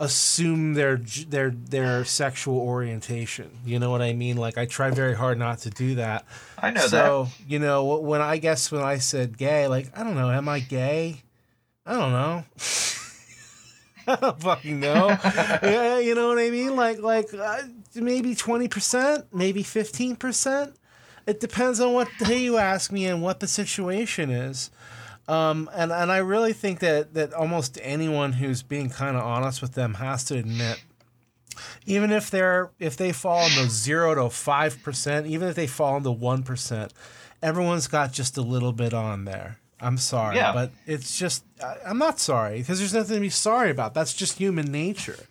[0.00, 3.50] assume their their their sexual orientation.
[3.64, 4.36] You know what I mean?
[4.36, 6.24] Like I try very hard not to do that.
[6.56, 7.04] I know so, that.
[7.04, 10.48] So you know, when I guess when I said gay, like I don't know, am
[10.48, 11.22] I gay?
[11.84, 12.44] I don't know.
[14.06, 15.08] I don't fucking know.
[15.62, 16.76] yeah, you know what I mean?
[16.76, 17.62] Like like uh,
[17.94, 20.74] maybe 20%, maybe 15%.
[21.26, 24.70] It depends on what day you ask me and what the situation is.
[25.28, 29.60] Um, and, and I really think that, that almost anyone who's being kind of honest
[29.60, 30.82] with them has to admit,
[31.84, 35.66] even if they're if they fall in the zero to five percent, even if they
[35.66, 36.94] fall into one percent,
[37.42, 39.58] everyone's got just a little bit on there.
[39.80, 40.52] I'm sorry, Yeah.
[40.54, 43.92] but it's just I, I'm not sorry because there's nothing to be sorry about.
[43.94, 45.26] That's just human nature.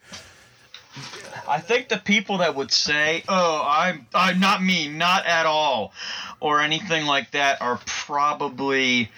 [1.47, 5.91] I think the people that would say, "Oh, I'm I'm not me, not at all,"
[6.39, 9.09] or anything like that, are probably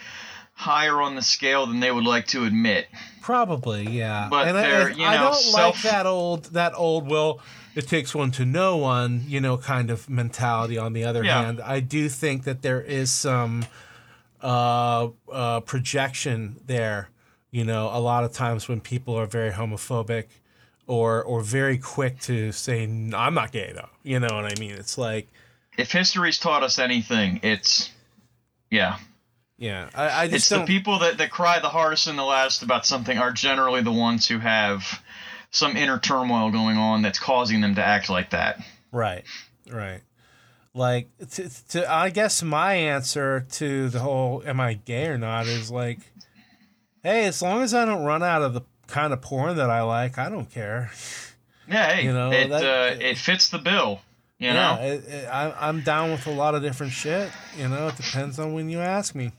[0.60, 2.88] higher on the scale than they would like to admit.
[3.22, 4.28] Probably, yeah.
[4.30, 7.40] But and I, they're, and you I don't self- like that old that old well,
[7.76, 10.78] it takes one to know one, you know, kind of mentality.
[10.78, 11.44] On the other Yeah.
[11.46, 13.66] hand, I do think that there is some
[14.42, 17.10] uh, uh, projection there.
[17.52, 20.26] You know, a lot of times when people are very homophobic
[20.88, 23.90] or or very quick to say "No, I'm not gay though.
[24.04, 24.72] You know what I mean?
[24.72, 25.30] It's like
[25.78, 27.92] If history's taught us anything, it's
[28.70, 28.98] yeah,
[29.60, 30.66] yeah, I, I just it's the don't.
[30.66, 34.28] people that, that cry the hardest and the loudest about something are generally the ones
[34.28, 35.04] who have
[35.52, 38.60] some inner turmoil going on that's causing them to act like that.
[38.92, 39.24] Right,
[39.70, 40.02] right.
[40.74, 45.46] Like, to, to, I guess my answer to the whole "Am I gay or not?"
[45.48, 46.00] is like,
[47.04, 49.82] hey, as long as I don't run out of the kind of porn that I
[49.82, 50.92] like, I don't care.
[51.68, 54.00] Yeah, hey, You know, it that- uh, it fits the bill.
[54.38, 57.30] You yeah, know, it, it, I, I'm down with a lot of different shit.
[57.58, 59.34] You know, it depends on when you ask me.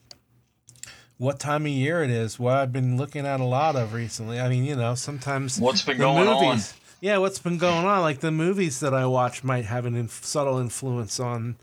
[1.20, 2.38] What time of year it is?
[2.38, 4.40] What I've been looking at a lot of recently.
[4.40, 6.42] I mean, you know, sometimes What's been going on?
[6.46, 8.00] movies, Yeah, what's been going on?
[8.00, 11.56] Like the movies that I watch might have an inf- subtle influence on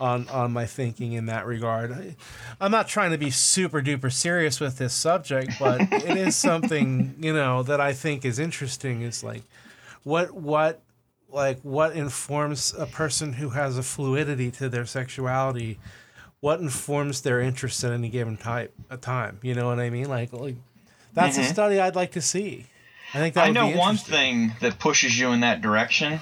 [0.00, 1.92] on on my thinking in that regard.
[1.92, 2.16] I,
[2.60, 7.14] I'm not trying to be super duper serious with this subject, but it is something
[7.20, 9.02] you know that I think is interesting.
[9.02, 9.44] Is like
[10.02, 10.82] what what
[11.30, 15.78] like what informs a person who has a fluidity to their sexuality.
[16.46, 19.40] What informs their interest at any given type a time?
[19.42, 20.08] You know what I mean?
[20.08, 20.54] Like, like
[21.12, 22.66] that's a study I'd like to see.
[23.12, 23.56] I think that Mm-hmm.
[23.58, 26.20] I would know be one thing that pushes you in that direction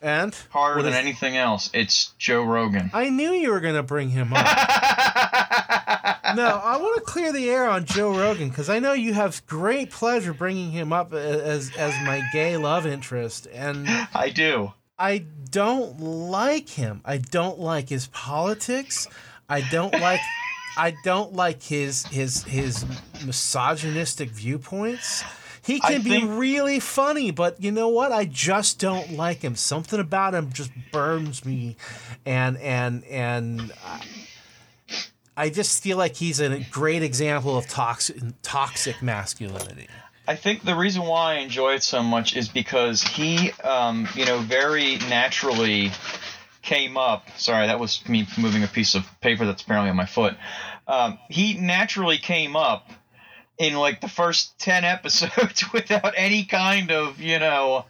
[0.00, 1.68] And harder than is- anything else.
[1.74, 2.92] It's Joe Rogan.
[2.94, 4.46] I knew you were going to bring him up.
[6.36, 9.44] no, I want to clear the air on Joe Rogan because I know you have
[9.48, 14.74] great pleasure bringing him up as as my gay love interest, and I do.
[14.98, 17.00] I don't like him.
[17.04, 19.06] I don't like his politics.
[19.48, 20.20] I don't like.
[20.76, 22.84] I don't like his his his
[23.24, 25.24] misogynistic viewpoints.
[25.62, 28.12] He I can be think- really funny, but you know what?
[28.12, 29.54] I just don't like him.
[29.56, 31.76] Something about him just burns me,
[32.24, 34.04] and and and I-
[35.36, 39.88] I just feel like he's a great example of toxic toxic masculinity.
[40.28, 44.26] I think the reason why I enjoy it so much is because he, um, you
[44.26, 45.90] know, very naturally
[46.60, 47.26] came up.
[47.38, 50.36] Sorry, that was me moving a piece of paper that's apparently on my foot.
[50.86, 52.90] Um, he naturally came up
[53.56, 57.86] in like the first 10 episodes without any kind of, you know,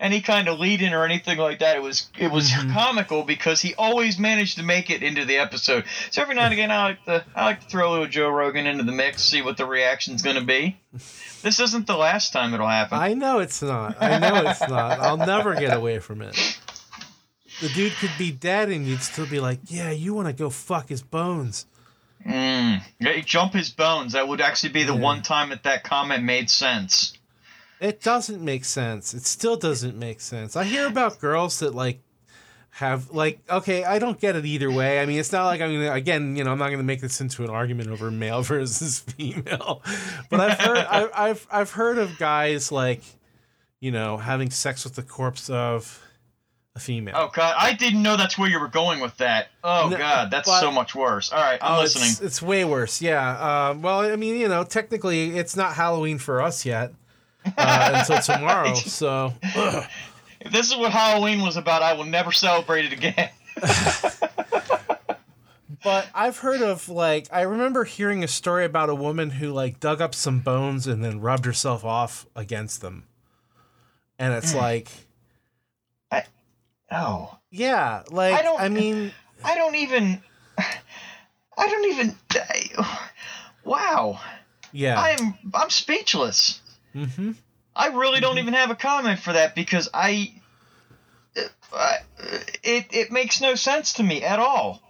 [0.00, 1.76] any kind of lead in or anything like that.
[1.76, 5.84] It was it was comical because he always managed to make it into the episode.
[6.10, 8.30] So every now and again I like to I like to throw a little Joe
[8.30, 10.78] Rogan into the mix, see what the reaction's gonna be.
[11.42, 12.98] This isn't the last time it'll happen.
[12.98, 13.96] I know it's not.
[14.00, 14.98] I know it's not.
[15.00, 16.58] I'll never get away from it.
[17.60, 20.48] The dude could be dead and you'd still be like, yeah, you want to go
[20.48, 21.66] fuck his bones.
[22.26, 22.82] Mm.
[22.98, 24.12] Yeah, jump his bones.
[24.12, 25.00] That would actually be the Yeah.
[25.00, 27.12] one time that that comment made sense.
[27.80, 29.14] It doesn't make sense.
[29.14, 30.54] It still doesn't make sense.
[30.54, 32.00] I hear about girls that like
[32.74, 35.00] have like okay, I don't get it either way.
[35.00, 37.20] I mean, it's not like I'm gonna again, you know, I'm not gonna make this
[37.20, 39.82] into an argument over male versus female.
[40.28, 43.00] But I've heard I, I've I've heard of guys like,
[43.80, 46.02] you know, having sex with the corpse of
[46.76, 47.14] a female.
[47.16, 49.48] Oh god, I didn't know that's where you were going with that.
[49.64, 51.32] Oh No, god, that's but- so much worse.
[51.32, 52.10] All right, I'm Oh, listening.
[52.10, 53.00] It's, it's way worse.
[53.02, 53.68] Yeah.
[53.70, 56.92] Um, well, I mean, you know, technically, it's not Halloween for us yet
[57.56, 58.74] uh, until tomorrow.
[58.74, 59.84] So, ugh.
[60.40, 63.30] If this is what Halloween was about, I will never celebrate it again.
[65.82, 69.80] but I've heard of like I remember hearing a story about a woman who like
[69.80, 73.04] dug up some bones and then rubbed herself off against them,
[74.18, 74.88] and it's like,
[76.10, 76.24] I,
[76.90, 79.12] Oh, Yeah, like I I, don't- I mean,
[79.44, 80.22] I don't even.
[80.58, 82.16] I don't even.
[83.64, 84.18] Wow,
[84.72, 84.98] yeah.
[85.00, 86.59] I'm I'm speechless.
[86.94, 87.32] Mm-hmm.
[87.74, 90.34] I really don't even have a comment for that because I.
[91.72, 91.98] I
[92.64, 94.82] it it makes no sense to me at all.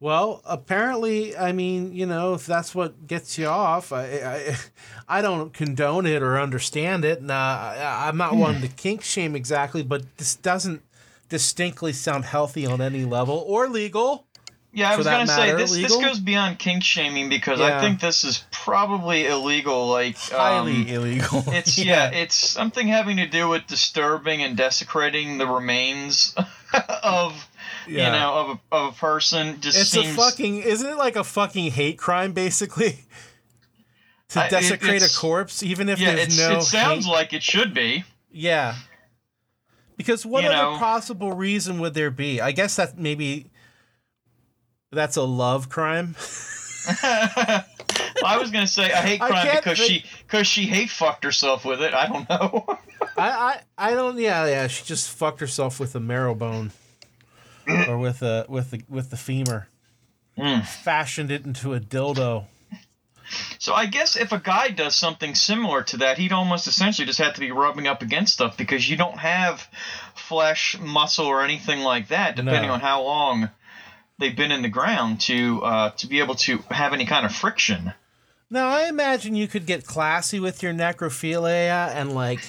[0.00, 4.56] Well, apparently, I mean, you know, if that's what gets you off, I, I,
[5.18, 7.20] I don't condone it or understand it.
[7.20, 10.82] And uh, I, I'm not one to kink shame exactly, but this doesn't
[11.28, 14.27] distinctly sound healthy on any level or legal.
[14.70, 15.70] Yeah, I was gonna say matter, this.
[15.72, 16.00] This legal?
[16.02, 17.78] goes beyond kink shaming because Yeah.
[17.78, 19.86] I think this is probably illegal.
[19.88, 21.42] Like Highly um, illegal.
[21.48, 22.10] It's yeah.
[22.10, 26.34] it's something having to do with disturbing and desecrating the remains
[27.02, 27.48] of
[27.88, 28.06] Yeah.
[28.06, 29.60] you know of a, of a person.
[29.60, 30.58] Just It's seems a fucking.
[30.62, 33.00] Isn't it like a fucking hate crime, basically?
[34.32, 36.14] To I- it- desecrate a corpse, even if yeah.
[36.14, 36.58] there's no.
[36.58, 38.04] it sounds hate- like it should be.
[38.30, 38.74] Yeah.
[39.96, 42.38] Because what You other know- possible reason would there be?
[42.38, 43.46] I guess that maybe
[44.92, 46.14] that's a love crime.
[48.24, 51.64] I was gonna say a hate crime because think- she because she hate fucked herself
[51.64, 51.94] with it.
[51.94, 52.64] I don't know.
[53.16, 54.18] I, I I don't.
[54.18, 54.66] Yeah, yeah.
[54.68, 56.72] She just fucked herself with a marrow bone,
[57.88, 59.68] or with a with the with the femur.
[60.38, 60.64] Mm.
[60.64, 62.44] Fashioned it into a dildo.
[63.58, 67.18] So I guess if a guy does something similar to that, he'd almost essentially just
[67.18, 69.68] have to be rubbing up against stuff because you don't have
[70.14, 72.74] flesh, muscle, or anything like that, depending No.
[72.74, 73.50] on how long
[74.18, 77.34] they've been in the ground to uh, to be able to have any kind of
[77.34, 77.92] friction.
[78.50, 82.40] Now I imagine you could get classy with your necrophilia and like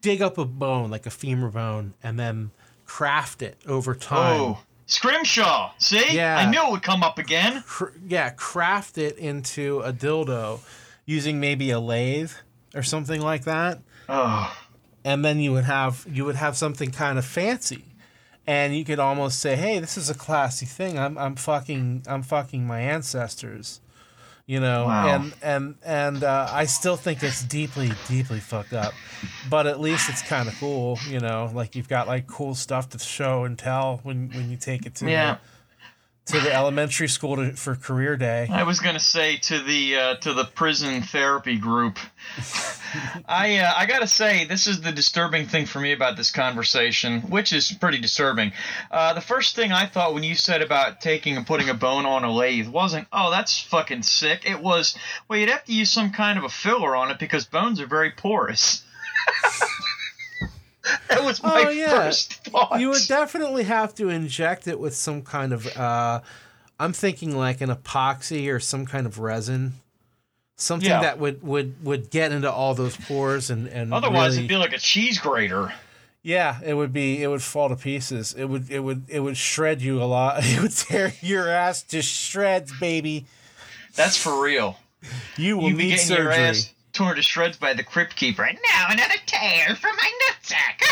[0.00, 2.50] dig up a bone, like a femur bone, and then
[2.86, 4.40] craft it over time.
[4.40, 5.72] Oh, scrimshaw!
[5.78, 6.38] See, Yeah.
[6.38, 7.62] I knew it would come up again.
[7.66, 10.60] cr- yeah, craft it into a dildo
[11.04, 12.32] using maybe a lathe
[12.74, 14.54] or something like that, Oh,
[15.04, 17.84] and then you would have you would have something kind of fancy,
[18.48, 20.98] and you could almost say, "Hey, this is a classy thing.
[20.98, 23.80] I'm I'm fucking I'm fucking my ancestors."
[24.46, 25.08] You know, Wow.
[25.14, 28.94] and and and uh, I still think it's deeply, deeply fucked up,
[29.50, 30.98] but at least it's kind of cool.
[31.06, 34.56] You know, like you've got like cool stuff to show and tell when when you
[34.56, 35.34] take it to yeah.
[35.34, 35.40] the,
[36.28, 38.48] to the elementary school to, for career day.
[38.50, 41.98] I was gonna say to the uh, to the prison therapy group.
[43.26, 47.22] I uh, I gotta say this is the disturbing thing for me about this conversation,
[47.22, 48.52] which is pretty disturbing.
[48.90, 52.06] Uh, the first thing I thought when you said about taking and putting a bone
[52.06, 54.42] on a lathe wasn't, oh, that's fucking sick.
[54.48, 54.96] It was,
[55.28, 57.86] well, you'd have to use some kind of a filler on it because bones are
[57.86, 58.84] very porous.
[61.08, 61.88] that was my Oh, yeah.
[61.90, 62.80] first thought.
[62.80, 66.20] You would definitely have to inject it with some kind of uh
[66.80, 69.74] I'm thinking like an epoxy or some kind of resin.
[70.56, 71.00] Something Yeah.
[71.02, 74.56] that would, would, would get into all those pores and, and Otherwise, really, it'd be
[74.56, 75.72] like a cheese grater.
[76.22, 78.34] yeah, it would be it would fall to pieces.
[78.34, 80.42] It would it would it would shred you a lot.
[80.44, 83.26] It would tear your ass to shreds, baby.
[83.94, 84.76] That's for real.
[85.36, 86.34] You will you be need surgery.
[86.34, 88.42] ass torn to shreds by the crypt keeper.
[88.44, 90.82] And now another tear from my nutsack.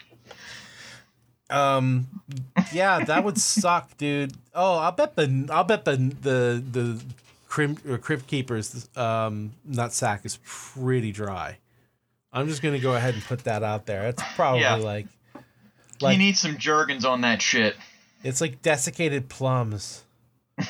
[1.50, 2.06] Um,
[2.74, 4.34] yeah, that would suck, dude.
[4.54, 7.02] Oh, I'll bet the I'll bet the the the
[7.48, 11.56] crypt, or crypt keeper's um nut sack is pretty dry.
[12.34, 14.08] I'm just gonna go ahead and put that out there.
[14.08, 14.74] It's probably Yeah.
[14.74, 15.40] like you
[16.02, 17.76] like need some Jergens on that shit.
[18.22, 20.04] it's like desiccated plums.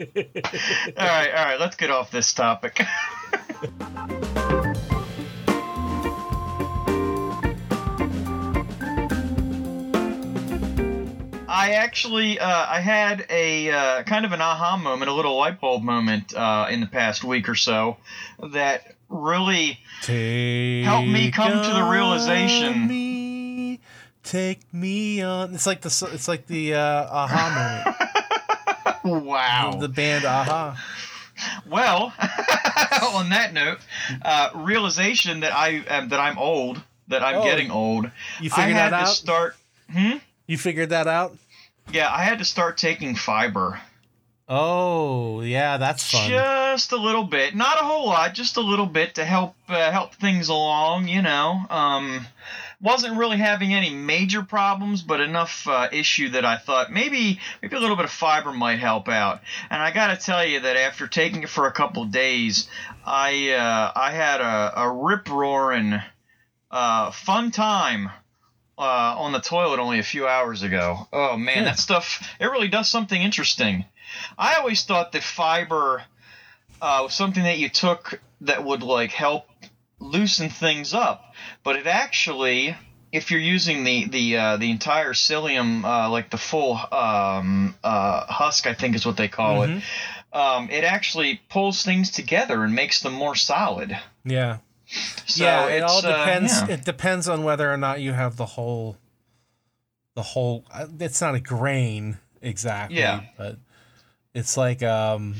[0.00, 0.06] All
[0.96, 2.80] right, all right, let's get off this topic.
[11.50, 15.60] I actually, uh, I had a uh, kind of an aha moment, a little light
[15.60, 17.98] bulb moment uh, in the past week or so
[18.42, 22.86] that really Take Help me come to the on realization.
[22.86, 23.80] Me,
[24.22, 25.54] take me on.
[25.54, 27.96] It's like the it's like the uh, aha moment.
[29.04, 29.76] wow.
[29.80, 30.76] The band a-ha.
[31.66, 32.12] Well,
[33.14, 33.78] on that note,
[34.22, 38.10] uh, realization that I um, that I'm old, that I'm Oh, getting old.
[38.40, 39.14] You I figured had that to out.
[39.14, 39.56] start.
[39.90, 40.16] Hmm.
[40.46, 41.36] You figured that out.
[41.92, 43.80] Yeah, I had to start taking fiber.
[44.52, 46.28] Oh, yeah, that's fun.
[46.28, 49.90] Just a little bit, not a whole lot, just a little bit to help uh,
[49.92, 51.06] help things along.
[51.08, 52.26] You know, um,
[52.82, 57.76] wasn't really having any major problems, but enough uh, issue that I thought maybe maybe
[57.76, 59.40] a little bit of fiber might help out.
[59.68, 62.68] And I got to tell you that after taking it for a couple days,
[63.04, 66.00] I uh, I had a, a rip roaring
[66.70, 68.10] uh, fun time.
[68.78, 71.06] Uh, on the toilet only a few hours ago.
[71.12, 71.64] Oh man, Yeah.
[71.64, 73.84] that stuff it really does something interesting.
[74.38, 76.02] I always thought that fiber
[76.80, 79.49] uh, was something that you took that would like help
[80.00, 82.74] loosen things up, but it actually,
[83.12, 88.24] if you're using the the uh, the entire psyllium, uh, like the full um, uh,
[88.26, 89.82] husk, I think is what they call it.
[90.32, 93.96] Um, it actually pulls things together and makes them more solid.
[94.24, 94.58] Yeah.
[95.26, 96.52] So yeah, it all uh, depends.
[96.52, 96.74] yeah.
[96.74, 98.96] It depends on whether or not you have the whole,
[100.14, 100.64] the whole.
[100.72, 102.98] uh, It's not a grain exactly.
[102.98, 103.22] Yeah.
[103.36, 103.58] but
[104.34, 105.34] it's like um.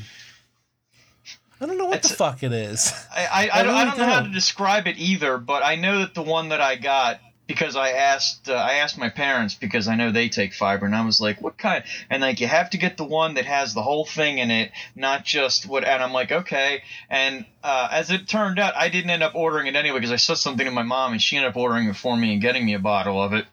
[1.61, 2.91] I don't know what the fuck it is.
[3.15, 5.75] I, I, I, I don't, I don't know how to describe it either, but I
[5.75, 7.19] know that the one that I got
[7.51, 10.95] because I asked uh, I asked my parents because I know they take fiber and
[10.95, 11.83] I was like what kind?
[12.09, 14.71] And like you have to get the one that has the whole thing in it
[14.95, 16.83] not just what and I'm like okay.
[17.09, 20.17] And uh, as it turned out I didn't end up ordering it anyway because I
[20.17, 22.65] said something to my mom and she ended up ordering it for me and getting
[22.65, 23.45] me a bottle of it.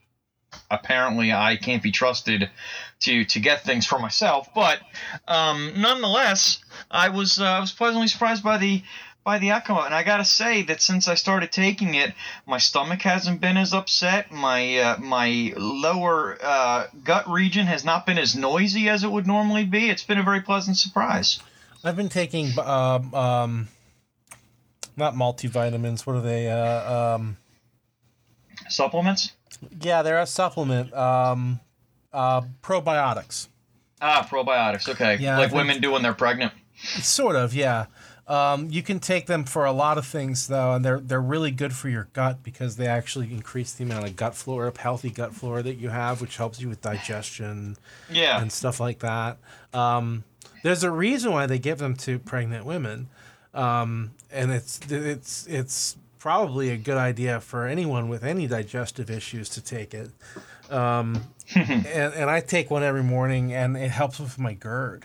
[0.71, 2.49] Apparently I can't be trusted
[3.01, 4.81] to to get things for myself but
[5.27, 8.83] um, nonetheless I was uh, I was pleasantly surprised by the
[9.29, 9.85] by the outcome.
[9.85, 12.15] And I gotta say that since I started taking it,
[12.47, 14.33] my stomach hasn't been as upset.
[14.33, 19.27] My uh, my lower uh, gut region has not been as noisy as it would
[19.27, 19.91] normally be.
[19.91, 21.41] It's been a very pleasant surprise.
[21.85, 23.69] I've been taking um, um
[24.97, 26.07] not multivitamins.
[26.07, 26.51] What are they?
[26.51, 27.37] Uh, um,
[28.71, 29.33] Supplements?
[29.79, 30.95] yeah, they're a supplement.
[30.95, 31.61] Um,
[32.19, 33.49] uh, probiotics.
[34.01, 34.89] Ah, probiotics.
[34.89, 36.53] Okay, Yeah, like women do when they're pregnant.
[36.77, 37.87] Sort of, yeah.
[38.29, 41.51] Um, you can take them for a lot of things though, and they're they're really
[41.51, 45.33] good for your gut because they actually increase the amount of gut flora, healthy gut
[45.35, 47.77] flora that you have, which helps you with digestion
[48.11, 48.41] Yeah.
[48.41, 49.39] and stuff like that.
[49.73, 50.25] Um,
[50.63, 53.09] there's a reason why they give them to pregnant women,
[53.55, 59.49] um, and it's it's it's probably a good idea for anyone with any digestive issues
[59.51, 60.11] to take it.
[60.71, 61.23] Um,
[61.55, 65.05] and, and I take one every morning, and it helps with my GERD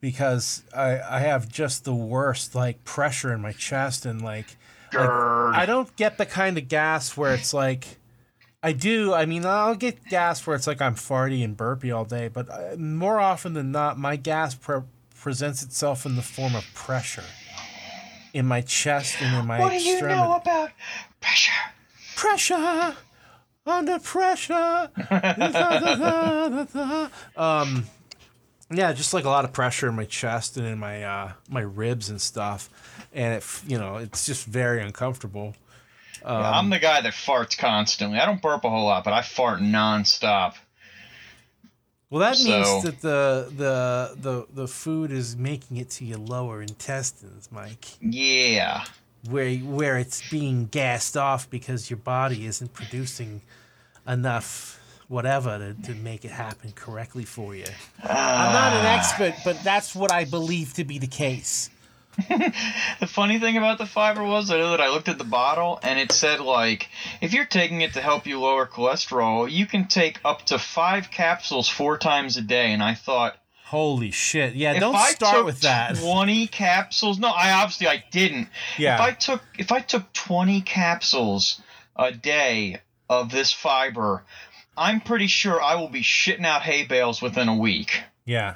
[0.00, 4.56] because I I have just the worst like pressure in my chest and like
[4.92, 7.98] like, I don't get the kind of gas where it's like
[8.62, 9.12] I do.
[9.14, 12.48] I mean, I'll get gas where it's like I'm farty and burpy all day, but
[12.50, 14.82] uh, more often than not, my gas pre-
[15.18, 17.24] presents itself in the form of pressure
[18.32, 20.70] in my chest and in my what do you know about
[21.20, 21.52] pressure?
[22.16, 22.96] pressure
[23.70, 24.90] under pressure
[27.36, 27.84] um
[28.70, 31.60] yeah just like a lot of pressure in my chest and in my uh my
[31.60, 32.68] ribs and stuff
[33.12, 35.54] and it you know it's just very uncomfortable
[36.22, 38.18] Yeah, I'm the guy that farts constantly.
[38.18, 40.54] I don't burp a whole lot, but I fart nonstop.
[42.10, 46.18] well that So- means that the the the the food is making it to your
[46.18, 48.84] lower intestines mike Yeah.
[49.30, 53.40] where where it's being gassed off because your body isn't producing
[54.10, 57.64] enough whatever to, to make it happen correctly for you.
[58.04, 58.46] Ah.
[58.46, 61.70] I'm not an expert, but that's what I believe to be the case.
[63.00, 65.80] The funny thing about the fiber was I know that I looked at the bottle
[65.82, 66.90] and it said like
[67.22, 71.10] if you're taking it to help you lower cholesterol, you can take up to five
[71.10, 72.72] capsules four times a day.
[72.72, 74.54] And I thought, Holy shit.
[74.54, 75.96] Yeah, don't I start with that.
[76.02, 77.18] Twenty capsules?
[77.18, 78.48] No, I obviously I didn't.
[78.76, 78.96] Yeah.
[78.96, 81.62] If I took if I took twenty capsules
[81.96, 82.80] a day
[83.10, 84.22] of this fiber,
[84.78, 88.02] I'm pretty sure I will be shitting out hay bales within a week.
[88.24, 88.54] yeah.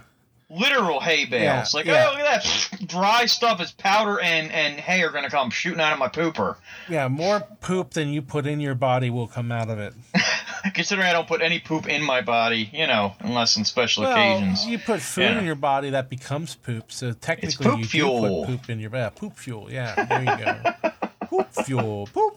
[0.48, 1.74] literal hay bales.
[1.74, 2.06] Yeah, like, yeah.
[2.08, 5.80] oh, look at that dry stuff is powder and and hay are gonna come shooting
[5.80, 6.56] out of my pooper.
[6.88, 9.92] Yeah, more poop than you put in your body will come out of it.
[10.74, 14.12] Considering I don't put any poop in my body, you know, unless in special Well,
[14.12, 14.64] occasions.
[14.66, 15.38] you put food Yeah.
[15.40, 18.20] in your body that becomes poop, so technically you fuel.
[18.22, 19.70] do put poop in your yeah, poop fuel.
[19.70, 20.90] Yeah, there you go.
[21.38, 22.08] poop fuel.
[22.12, 22.36] Poop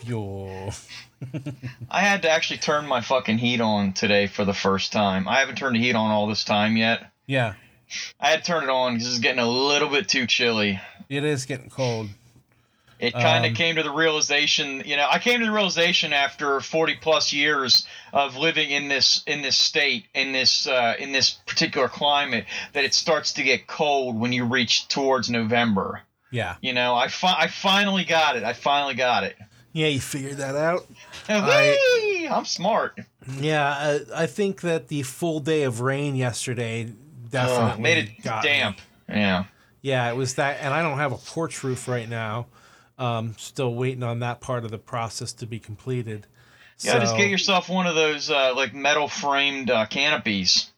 [0.00, 0.72] fuel.
[1.90, 5.26] I had to actually turn my fucking heat on today for the first time.
[5.28, 7.10] I haven't turned the heat on all this time yet.
[7.26, 7.54] Yeah,
[8.20, 10.80] I had to turn it on because it's getting a little bit too chilly.
[11.08, 12.08] it is getting cold.
[12.98, 16.14] It kind of Um, came to the realization, you know, I came to the realization
[16.14, 21.12] after 40 plus years of living in this in this state in this uh, in
[21.12, 26.00] this particular climate that it starts to get cold when you reach towards November.
[26.30, 26.56] Yeah.
[26.60, 28.42] You know, I fi- I finally got it.
[28.44, 29.36] I finally got it.
[29.72, 30.86] Yeah, you figured that out.
[31.28, 32.28] Whee!
[32.28, 32.98] I'm smart.
[33.38, 33.68] Yeah,
[34.16, 36.92] I, I think that the full day of rain yesterday
[37.30, 38.48] definitely Ugh, made it got me.
[38.50, 38.78] damp.
[39.08, 39.44] Yeah.
[39.82, 42.46] Yeah, it was that, and I don't have a porch roof right now.
[42.98, 46.26] Um, still waiting on that part of the process to be completed.
[46.80, 50.70] Yeah, just get yourself one of those uh, like metal framed uh, canopies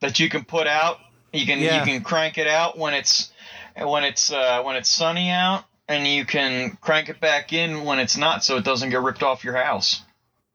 [0.00, 0.98] that you can put out.
[1.32, 1.80] You can Yeah.
[1.84, 3.32] you can crank it out when it's
[3.76, 7.98] when it's uh, when it's sunny out, and you can crank it back in when
[7.98, 10.02] it's not, so it doesn't get ripped off your house.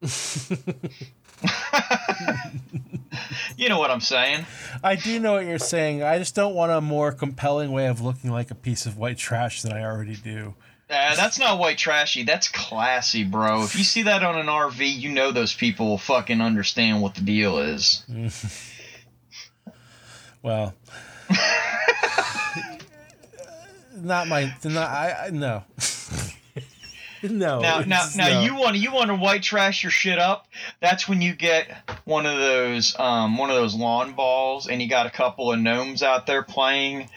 [3.56, 4.46] you know what I'm saying?
[4.82, 6.02] I do know what you're saying.
[6.02, 9.18] I just don't want a more compelling way of looking like a piece of white
[9.18, 10.54] trash than I already do.
[10.88, 12.24] Uh, that's not white trashy.
[12.24, 13.62] That's classy, bro.
[13.62, 17.14] If you see that on an RV, you know those people will fucking understand what
[17.14, 18.04] the deal is.
[20.42, 20.74] Well,
[24.02, 24.54] not my.
[24.64, 25.26] Not I.
[25.26, 25.64] I no.
[27.22, 27.60] no.
[27.60, 28.40] Now, now, now, no.
[28.42, 30.46] you want you want to white trash your shit up.
[30.80, 31.70] That's when you get
[32.04, 35.58] one of those um, one of those lawn balls, and you got a couple of
[35.58, 37.10] gnomes out there playing,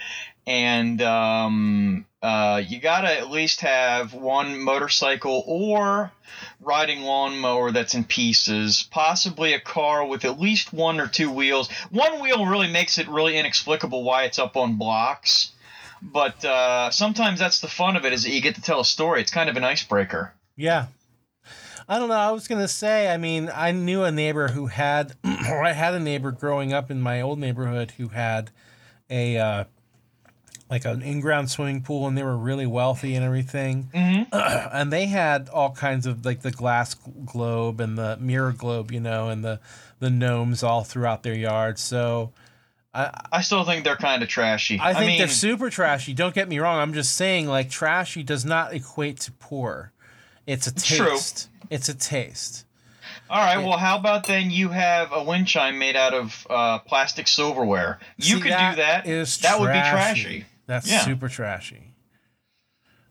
[0.45, 6.11] and um, uh, you gotta at least have one motorcycle or
[6.61, 11.69] riding lawnmower that's in pieces, possibly a car with at least one or two wheels.
[11.91, 15.52] One wheel really makes it really inexplicable why it's up on blocks.
[16.03, 18.85] But uh, sometimes that's the fun of it is that you get to tell a
[18.85, 19.21] story.
[19.21, 20.33] It's kind of an icebreaker.
[20.57, 20.87] Yeah.
[21.87, 22.15] I don't know.
[22.15, 23.09] I was gonna say.
[23.09, 25.13] I mean, I knew a neighbor who had,
[25.49, 28.51] or I had a neighbor growing up in my old neighborhood who had
[29.09, 29.63] a uh,
[30.69, 33.89] like an in-ground swimming pool, and they were really wealthy and everything.
[33.93, 34.33] Mm-hmm.
[34.77, 36.95] and they had all kinds of like the glass
[37.25, 39.59] globe and the mirror globe, you know, and the
[39.99, 41.79] the gnomes all throughout their yard.
[41.79, 42.31] So
[42.93, 44.79] I I still think they're kind of trashy.
[44.81, 46.13] I think mean, they're super trashy.
[46.13, 46.79] Don't get me wrong.
[46.79, 49.91] I'm just saying, like, trashy does not equate to poor.
[50.45, 51.09] It's a True.
[51.11, 51.49] taste.
[51.69, 52.65] It's a taste.
[53.29, 53.57] all right.
[53.57, 57.99] Well, how about then you have a wind chime made out of uh, plastic silverware?
[58.17, 59.07] You See, could do that.
[59.07, 60.21] Is that would be trashy.
[60.23, 60.45] trashy.
[60.67, 60.99] That's Yeah.
[60.99, 61.92] super trashy.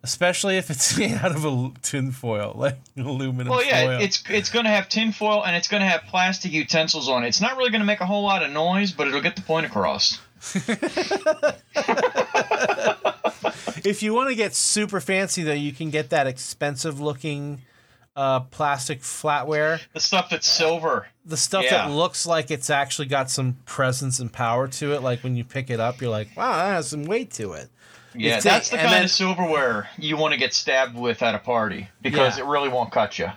[0.05, 3.59] Especially if it's made out of a tin foil, like aluminum foil.
[3.59, 4.01] Well, yeah, foil.
[4.01, 7.29] it's it's going to have tinfoil and it's going to have plastic utensils on it.
[7.29, 9.43] It's not really going to make a whole lot of noise, but it'll get the
[9.43, 10.19] point across.
[13.85, 17.63] if you want to get super fancy, though, you can get that expensive looking
[18.17, 19.81] uh, plastic flatware.
[19.93, 21.07] The stuff that's silver.
[21.25, 21.87] The stuff Yeah.
[21.89, 25.03] that looks like it's actually got some presence and power to it.
[25.03, 27.69] Like when you pick it up, you're like, wow, that has some weight to it.
[28.15, 31.23] Yeah, It's that's a- the kind then- of silverware you want to get stabbed with
[31.23, 32.45] at a party because Yeah.
[32.45, 33.31] it really won't cut you.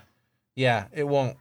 [0.56, 1.38] Yeah, it won't.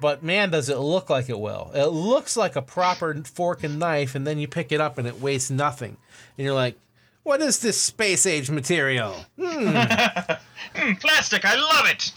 [0.00, 1.70] But man, does it look like it will.
[1.74, 5.06] It looks like a proper fork and knife, and then you pick it up and
[5.08, 5.96] it weighs nothing.
[6.36, 6.76] And you're like,
[7.22, 9.24] what is this space age material?
[9.38, 10.38] Mm,
[11.00, 12.12] plastic, I love it.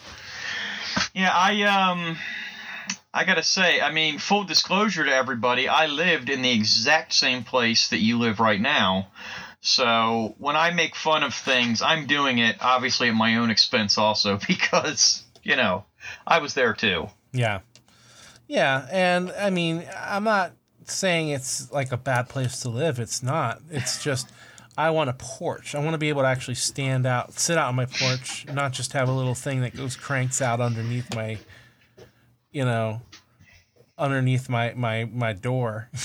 [1.14, 2.18] Yeah, I um
[3.14, 7.14] I got to say, I mean, full disclosure to everybody, I lived in the exact
[7.14, 9.08] same place that you live right now.
[9.62, 13.98] So, when I make fun of things, I'm doing it obviously at my own expense
[13.98, 15.86] also because, you know,
[16.26, 17.08] I was there too.
[17.34, 17.60] Yeah.
[18.48, 20.54] Yeah, and I mean, I'm not
[20.86, 22.98] saying it's like a bad place to live.
[22.98, 23.62] It's not.
[23.70, 24.30] It's just
[24.78, 25.76] I want a porch.
[25.76, 28.72] I want to be able to actually stand out, sit out on my porch, not
[28.72, 31.40] just have a little thing that goes cranks out underneath my
[32.52, 33.02] you know,
[33.98, 35.90] underneath my my my door.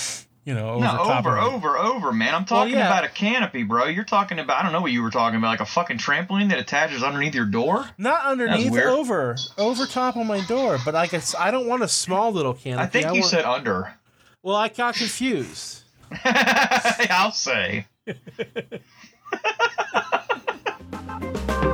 [0.45, 2.35] You know, over No, top over, over, over, man.
[2.35, 2.87] I'm talking yeah.
[2.87, 3.85] about a canopy, bro.
[3.85, 6.49] You're talking about, I don't know what you were talking about, like a fucking trampoline
[6.49, 7.85] that attaches underneath your door?
[7.97, 10.79] Not underneath, over, over top of my door.
[10.83, 12.83] But I guess I don't want a small little canopy.
[12.83, 13.93] I think you want- said under.
[14.41, 15.83] Well, I got confused.
[16.25, 17.87] I'll say.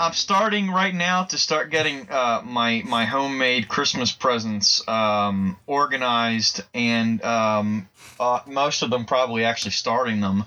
[0.00, 6.62] I'm starting right now to start getting uh, my my homemade Christmas presents um, organized,
[6.72, 7.86] and um,
[8.18, 10.46] uh, most of them probably actually starting them.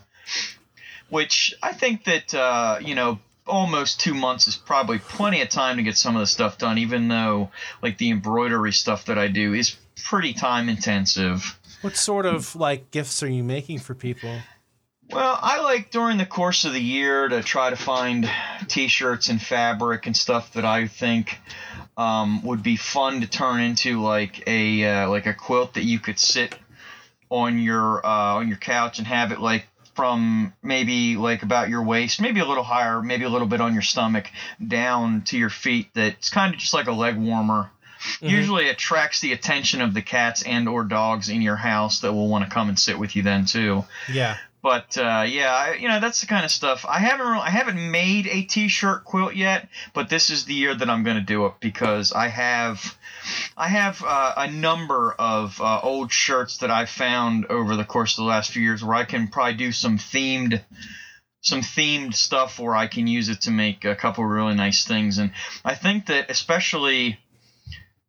[1.09, 5.77] Which I think that uh, you know almost two months is probably plenty of time
[5.77, 7.51] to get some of the stuff done, even though
[7.83, 11.59] like the embroidery stuff that I do is pretty time intensive.
[11.81, 14.39] What sort of like gifts are you making for people?
[15.13, 18.27] Well, I like during the course of the year to try to find
[18.67, 21.37] T-shirts and fabric and stuff that I think
[21.95, 25.99] um, would be fun to turn into like a uh, like a quilt that you
[25.99, 26.57] could sit
[27.29, 31.83] on your uh, on your couch and have it like from maybe like about your
[31.83, 34.31] waist, maybe a little higher, maybe a little bit on your stomach,
[34.65, 35.89] down to your feet.
[35.93, 37.69] That's kind of just like a leg warmer.
[38.19, 42.27] Usually attracts the attention of the cats and or dogs in your house that will
[42.27, 43.85] want to come and sit with you then too.
[44.11, 44.37] Yeah.
[44.63, 46.85] But uh, yeah, you know that's the kind of stuff.
[46.87, 50.73] I haven't really, I haven't made a T-shirt quilt yet, but this is the year
[50.73, 52.97] that I'm going to do it because I have
[53.57, 58.13] I have uh, a number of uh, old shirts that I found over the course
[58.13, 60.63] of the last few years where I can probably do some themed
[61.41, 65.17] some themed stuff where I can use it to make a couple really nice things.
[65.17, 65.31] And
[65.65, 67.19] I think that especially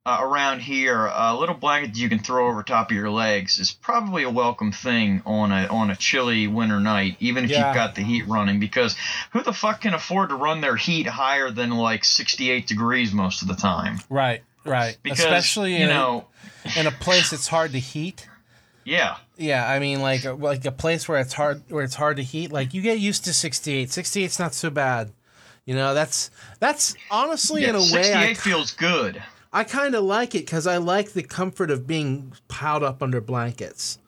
[0.07, 3.59] uh, around here, a little blanket that you can throw over top of your legs
[3.59, 7.67] is probably a welcome thing on a on a chilly winter night, even if Yeah.
[7.69, 8.61] you've got the heat running.
[8.61, 8.97] Because
[9.33, 13.41] who the fuck can afford to run their heat higher than like 68 degrees most
[13.41, 13.99] of the time?
[14.11, 14.43] Right.
[14.65, 14.99] Right.
[15.03, 16.27] Because Especially you in, know,
[16.77, 18.29] a, in a place it's hard to heat.
[18.85, 19.17] Yeah.
[19.39, 22.53] Yeah, I mean, like like a place where it's hard where it's hard to heat.
[22.53, 23.89] Like you get used to 68.
[23.89, 25.13] 68's not so bad.
[25.65, 26.31] You know, that's
[26.61, 29.23] that's honestly yeah in a way 68 feels good.
[29.55, 33.21] I kind of like it because I like the comfort of being piled up under
[33.21, 33.99] blankets.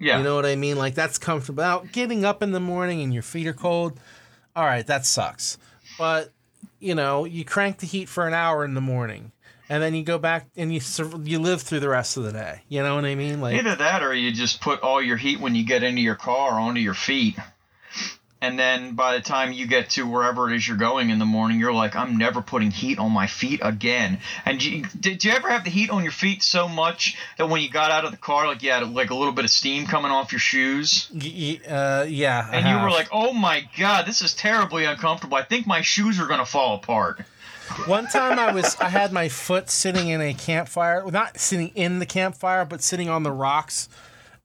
[0.00, 0.16] Yeah.
[0.16, 0.76] You know what I mean?
[0.76, 1.62] Like that's comfortable.
[1.62, 4.00] Now, getting up in the morning and your feet are cold,
[4.56, 5.58] all right, that sucks.
[5.98, 6.32] But
[6.80, 9.32] you know, you crank the heat for an hour in the morning,
[9.68, 10.80] and then you go back and you
[11.22, 12.62] you live through the rest of the day.
[12.68, 13.42] You know what I mean?
[13.42, 16.16] Like Either that or you just put all your heat when you get into your
[16.16, 17.36] car onto your feet.
[18.44, 21.24] And then by the time you get to wherever it is you're going in the
[21.24, 24.18] morning, you're like, I'm never putting heat on my feet again.
[24.44, 27.62] And you, did you ever have the heat on your feet so much that when
[27.62, 29.86] you got out of the car, like you had like a little bit of steam
[29.86, 31.08] coming off your shoes?
[31.66, 35.38] uh, yeah, And you were like, oh my god, this is terribly uncomfortable.
[35.38, 37.22] I think my shoes are going to fall apart.
[37.86, 41.68] One time I was I had my foot sitting in a campfire, well, not sitting
[41.74, 43.88] in the campfire, but sitting on the rocks,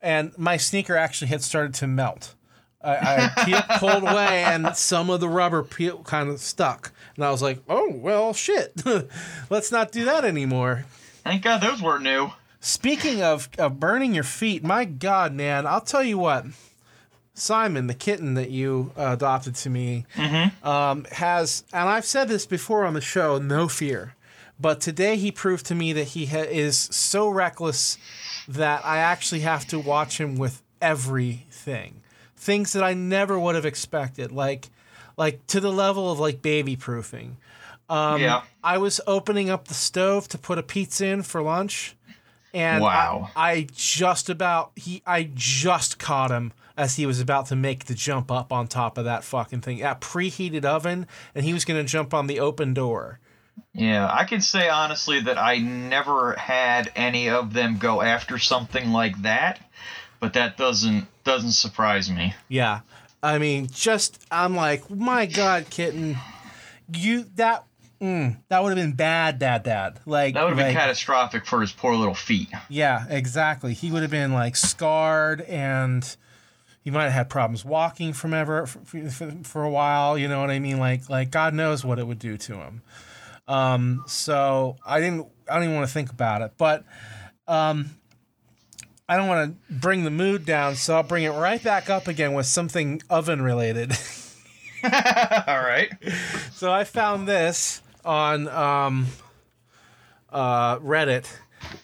[0.01, 2.33] and my sneaker actually had started to melt.
[2.81, 7.25] I, I peeled, pulled away, and some of the rubber peel, kind of stuck, and
[7.25, 8.81] I was like, "Oh well, shit,
[9.49, 10.85] let's not do that anymore."
[11.23, 12.31] Thank god those weren't new.
[12.61, 16.45] Speaking of, of burning your feet, my God, man, I'll tell you what.
[17.33, 20.05] Simon, the kitten that you uh, adopted to me,
[20.61, 24.15] um, has, and I've said this before on the show, no fear.
[24.59, 27.97] But today he proved to me that he ha- is so reckless
[28.49, 32.01] that I actually have to watch him with everything,
[32.39, 34.69] things that I never would have expected, like,
[35.17, 37.37] like to the level of like baby proofing.
[37.89, 38.41] Um, Yeah.
[38.63, 41.95] I was opening up the stove to put a pizza in for lunch,
[42.53, 43.29] and Wow.
[43.35, 47.85] I, I just about he I just caught him as he was about to make
[47.85, 49.79] the jump up on top of that fucking thing.
[49.79, 53.19] That preheated oven, and he was gonna jump on the open door.
[53.73, 58.91] Yeah, I can say honestly that I never had any of them go after something
[58.91, 59.59] like that,
[60.19, 62.33] but that doesn't doesn't surprise me.
[62.47, 62.81] Yeah.
[63.21, 66.17] I mean, just I'm like, my God, kitten,
[66.93, 67.65] you that
[68.01, 69.99] mm, that would have been bad, dad, dad.
[70.05, 72.49] Like That would have been catastrophic for his poor little feet.
[72.69, 73.73] Yeah, exactly.
[73.73, 76.15] He would have been like scarred and
[76.81, 80.39] he might have had problems walking from ever for, for, for a while, you know
[80.39, 80.79] what I mean?
[80.79, 82.81] Like like God knows what it would do to him.
[83.47, 86.85] Um so I didn't I don't even want to think about it, but
[87.47, 87.89] um
[89.09, 92.07] I don't want to bring the mood down, so I'll bring it right back up
[92.07, 93.91] again with something oven related.
[94.83, 94.91] All
[95.59, 95.91] right.
[96.53, 99.07] So I found this on um,
[100.31, 101.25] uh, Reddit,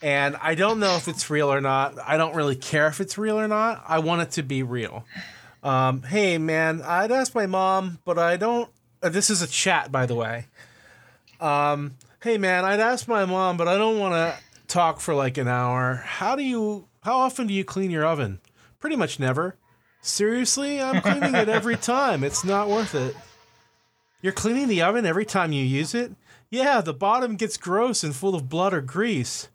[0.03, 1.97] and I don't know if it's real or not.
[1.97, 3.83] I don't really care if it's real or not.
[3.87, 5.03] I want it to be real.
[5.63, 8.69] Um, hey, man, I'd ask my mom, but I don't.
[9.01, 10.45] Uh, this is a chat, by the way.
[11.41, 15.39] Um, hey, man, I'd ask my mom, but I don't want to talk for like
[15.39, 15.95] an hour.
[15.95, 16.87] How do you?
[17.05, 18.39] How often do you clean your oven?
[18.79, 19.57] Pretty much never.
[20.01, 22.23] Seriously, I'm cleaning it every time.
[22.23, 23.15] It's not worth it.
[24.23, 26.13] You're cleaning the oven every time you use it?
[26.49, 29.49] Yeah, the bottom gets gross and full of blood or grease.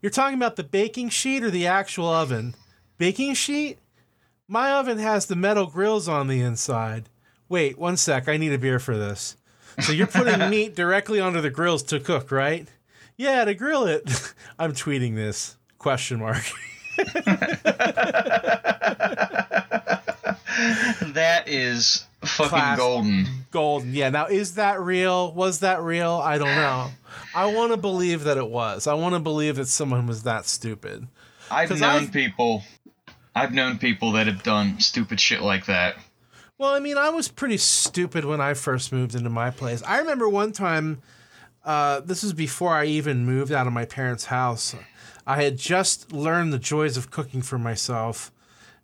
[0.00, 2.54] You're talking about the baking sheet or the actual oven?
[2.96, 3.80] Baking sheet?
[4.46, 7.08] My oven has the metal grills on the inside.
[7.48, 9.36] Wait, one sec, I need a beer for this.
[9.80, 12.68] So you're putting meat directly onto the grills to cook, right?
[13.16, 14.32] Yeah, to grill it.
[14.60, 15.56] I'm tweeting this.
[15.76, 16.44] Question mark.
[21.14, 23.26] That is fucking Class- golden.
[23.50, 23.92] Golden.
[23.94, 24.10] Yeah.
[24.10, 25.32] Now, is that real?
[25.32, 26.12] Was that real?
[26.12, 26.90] I don't know.
[27.34, 28.86] I want to believe that it was.
[28.86, 31.06] I want to believe that someone was that stupid.
[31.50, 32.62] I've 'Cause known I've- people.
[33.34, 35.96] I've known people that have done stupid shit like that.
[36.56, 39.82] Well, I mean, I was pretty stupid when I first moved into my place.
[39.84, 41.02] I remember one time,
[41.64, 44.74] uh, this was before I even moved out of my parents' house.
[45.26, 48.30] I had just learned the joys of cooking for myself,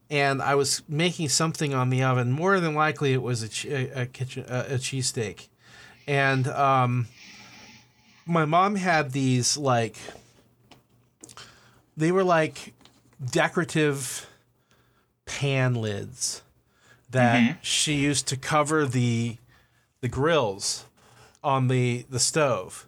[0.08, 2.32] and I was making something on the oven.
[2.32, 5.48] More than likely, it was a, a, kitchen a, a cheesesteak,
[6.06, 7.08] and um,
[8.26, 9.96] my mom had these like
[11.96, 12.72] they were like
[13.30, 14.26] decorative
[15.26, 16.42] pan lids
[17.10, 19.36] that she used to cover the
[20.00, 20.86] the grills
[21.42, 22.86] on the the stove.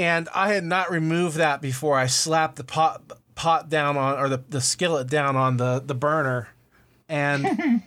[0.00, 3.02] And I had not removed that before I slapped the pot
[3.34, 6.48] pot down on or the, the skillet down on the, the burner
[7.08, 7.82] and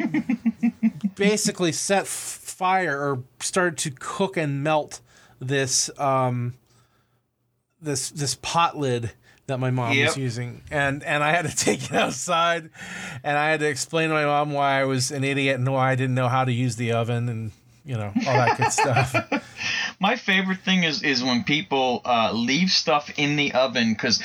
[1.15, 4.99] basically set f- fire or started to cook and melt
[5.39, 6.53] this um
[7.81, 9.11] this this pot lid
[9.47, 12.69] that my mom was using and and I had to take it outside
[13.23, 15.91] and I had to explain to my mom why I was an idiot and why
[15.91, 17.51] I didn't know how to use the oven and
[17.85, 19.13] you know all that good stuff.
[20.03, 24.21] My favorite thing is is when people uh, leave stuff in the oven because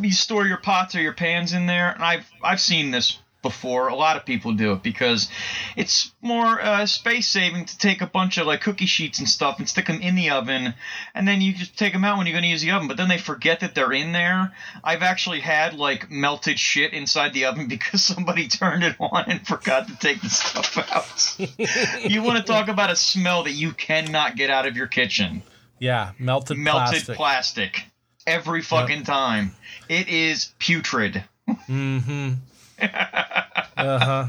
[0.00, 3.88] you store your pots or your pans in there, and I've I've seen this before.
[3.88, 5.28] A lot of people do it because
[5.76, 9.58] it's more uh, space saving to take a bunch of like cookie sheets and stuff
[9.58, 10.74] and stick them in the oven,
[11.14, 12.88] and then you just take them out when you're going to use the oven.
[12.88, 14.52] But then they forget that they're in there.
[14.82, 19.46] I've actually had like melted shit inside the oven because somebody turned it on and
[19.46, 22.04] forgot to take the stuff out.
[22.10, 25.42] you want to talk about a smell that you cannot get out of your kitchen?
[25.78, 27.16] Yeah, melted Melted plastic.
[27.16, 27.84] plastic.
[28.26, 29.52] Every fucking time.
[29.88, 31.24] It is putrid.
[31.48, 32.32] mm-hmm.
[33.76, 34.28] uh-huh.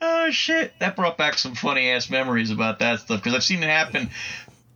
[0.00, 0.72] Oh shit!
[0.80, 4.10] That brought back some funny ass memories about that stuff because I've seen it happen.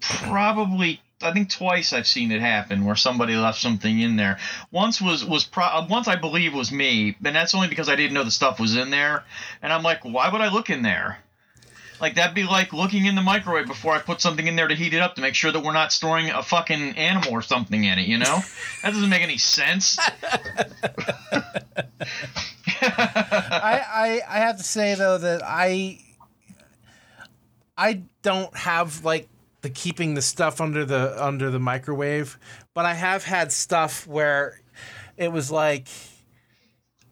[0.00, 4.38] Probably, I think twice I've seen it happen where somebody left something in there.
[4.70, 7.96] Once was was pro- uh, once I believe was me, and that's only because I
[7.96, 9.24] didn't know the stuff was in there.
[9.60, 11.18] And I'm like, why would I look in there?
[12.00, 14.74] Like that'd be like looking in the microwave before I put something in there to
[14.74, 17.84] heat it up to make sure that we're not storing a fucking animal or something
[17.84, 18.06] in it.
[18.06, 18.40] You know,
[18.82, 19.98] that doesn't make any sense.
[22.82, 25.98] I, I I have to say though that I
[27.76, 29.28] I don't have like
[29.62, 32.38] the keeping the stuff under the under the microwave,
[32.74, 34.60] but I have had stuff where
[35.16, 35.88] it was like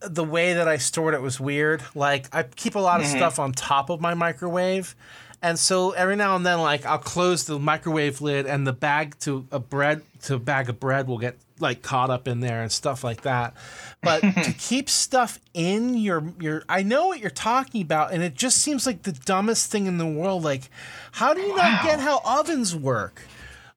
[0.00, 1.82] the way that I stored it was weird.
[1.94, 3.16] Like I keep a lot of mm-hmm.
[3.16, 4.94] stuff on top of my microwave.
[5.40, 9.16] And so every now and then, like I'll close the microwave lid, and the bag
[9.20, 12.60] to a bread to a bag of bread will get like caught up in there
[12.62, 13.54] and stuff like that.
[14.02, 18.34] But to keep stuff in your your, I know what you're talking about, and it
[18.34, 20.42] just seems like the dumbest thing in the world.
[20.42, 20.70] Like,
[21.12, 23.22] how do you not get how ovens work?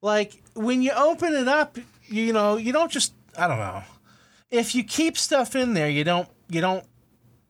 [0.01, 3.83] Like when you open it up, you know, you don't just I don't know.
[4.51, 6.85] If you keep stuff in there, you don't you don't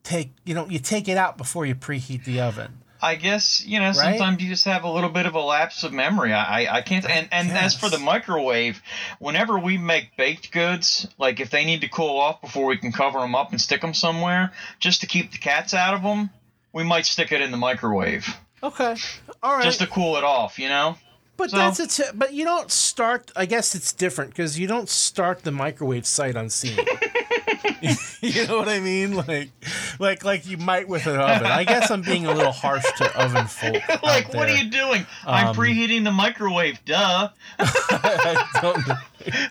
[0.02, 2.78] take you don't you take it out before you preheat the oven.
[3.02, 5.92] I guess you know sometimes you just have a little bit of a lapse of
[5.92, 6.32] memory.
[6.32, 7.04] I I, can't.
[7.04, 8.80] And and as for the microwave,
[9.18, 12.92] whenever we make baked goods, like if they need to cool off before we can
[12.92, 16.30] cover them up and stick them somewhere, just to keep the cats out of them,
[16.72, 18.94] we might stick it in the microwave Okay,
[19.42, 19.64] all right.
[19.64, 20.60] just to cool it off.
[20.60, 20.96] You know.
[21.36, 22.10] But So- that's it.
[22.14, 23.30] But you don't start.
[23.34, 26.76] I guess it's different because you don't start the microwave sight unseen.
[28.20, 29.14] you know what I mean?
[29.16, 29.50] Like,
[29.98, 31.46] like, like you might with an oven.
[31.46, 33.82] I guess I'm being a little harsh to oven folk.
[34.02, 35.04] like, what are you doing?
[35.26, 36.84] I'm Um, preheating the microwave.
[36.84, 37.30] Duh.
[37.58, 38.94] I don't know.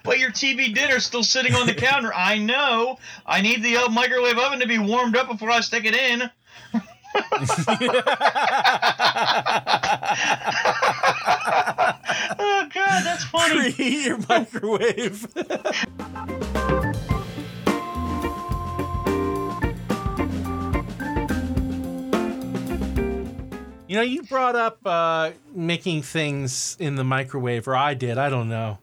[0.04, 2.14] But your TV dinner's still sitting on the counter.
[2.14, 3.00] I know.
[3.26, 6.30] I need the uh, microwave oven to be warmed up before I stick it in.
[12.42, 13.72] Oh god, that's funny.
[13.72, 15.28] Preheat your microwave.
[23.88, 28.18] You know, you brought up uh, making things in the microwave, or I did.
[28.18, 28.80] I don't know.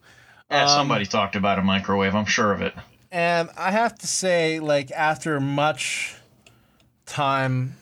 [0.51, 2.15] Yeah, Um, somebody talked about a microwave.
[2.15, 2.75] I'm sure of it.
[3.11, 6.15] And I have to say, like, after much
[7.07, 7.77] time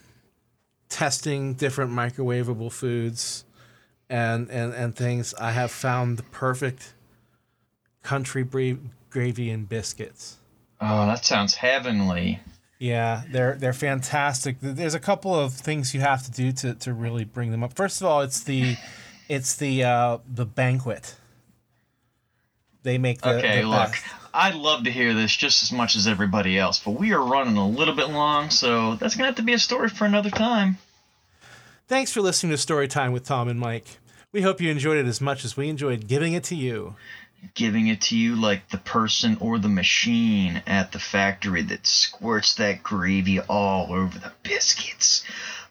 [0.88, 3.44] testing different microwavable foods
[4.08, 6.94] and, and, and things, I have found the perfect
[8.02, 8.44] country
[9.10, 10.36] gravy and biscuits.
[10.80, 12.40] Oh, that sounds heavenly.
[12.78, 14.56] Yeah, they're they're fantastic.
[14.60, 17.72] There's a couple of things you have to do to, to really bring them up.
[17.74, 18.76] First of all, it's the
[19.28, 21.16] it's the uh, the banquet.
[22.82, 24.04] They make the Okay, the look, best.
[24.32, 27.56] I'd love to hear this just as much as everybody else, but we are running
[27.56, 30.76] a little bit long, so that's gonna have to be a story for another time.
[31.88, 33.98] Thanks for listening to Storytime with Tom and Mike.
[34.32, 36.96] We hope you enjoyed it as much as we enjoyed giving it to you.
[37.54, 42.56] Giving it to you like the person or the machine at the factory that squirts
[42.56, 45.22] that gravy all over the biscuits.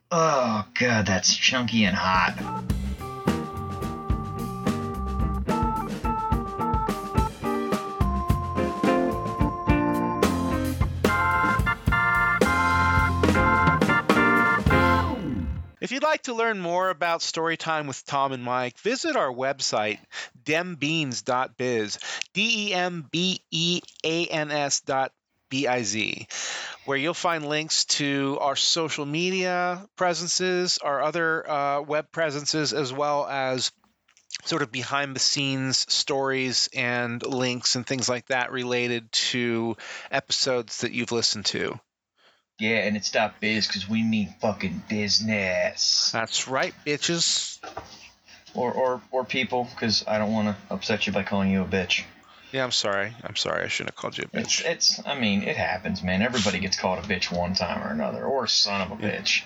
[0.10, 2.64] Oh god, that's chunky and hot.
[15.86, 20.00] If you'd like to learn more about Storytime with Tom and Mike, visit our website,
[20.44, 22.00] dembeans.biz,
[22.34, 25.12] D E M B E A N S dot
[25.50, 26.28] B I Z,
[26.86, 32.92] where you'll find links to our social media presences, our other uh, web presences, as
[32.92, 33.72] well as
[34.44, 39.78] sort of behind the scenes stories and links and things like that related to
[40.10, 41.80] episodes that you've listened to.
[42.60, 46.10] Yeah, and it's not biz because we mean fucking business.
[46.12, 47.60] That's right, bitches.
[48.54, 51.66] Or or or people, because I don't want to upset you by calling you a
[51.66, 52.04] bitch.
[52.54, 53.14] Yeah, I'm sorry.
[53.24, 53.64] I'm sorry.
[53.64, 54.64] I shouldn't have called you a bitch.
[54.66, 55.06] it's.
[55.06, 56.22] I mean, it happens, man.
[56.22, 59.44] Everybody gets called a bitch one time or another, or a son of a bitch.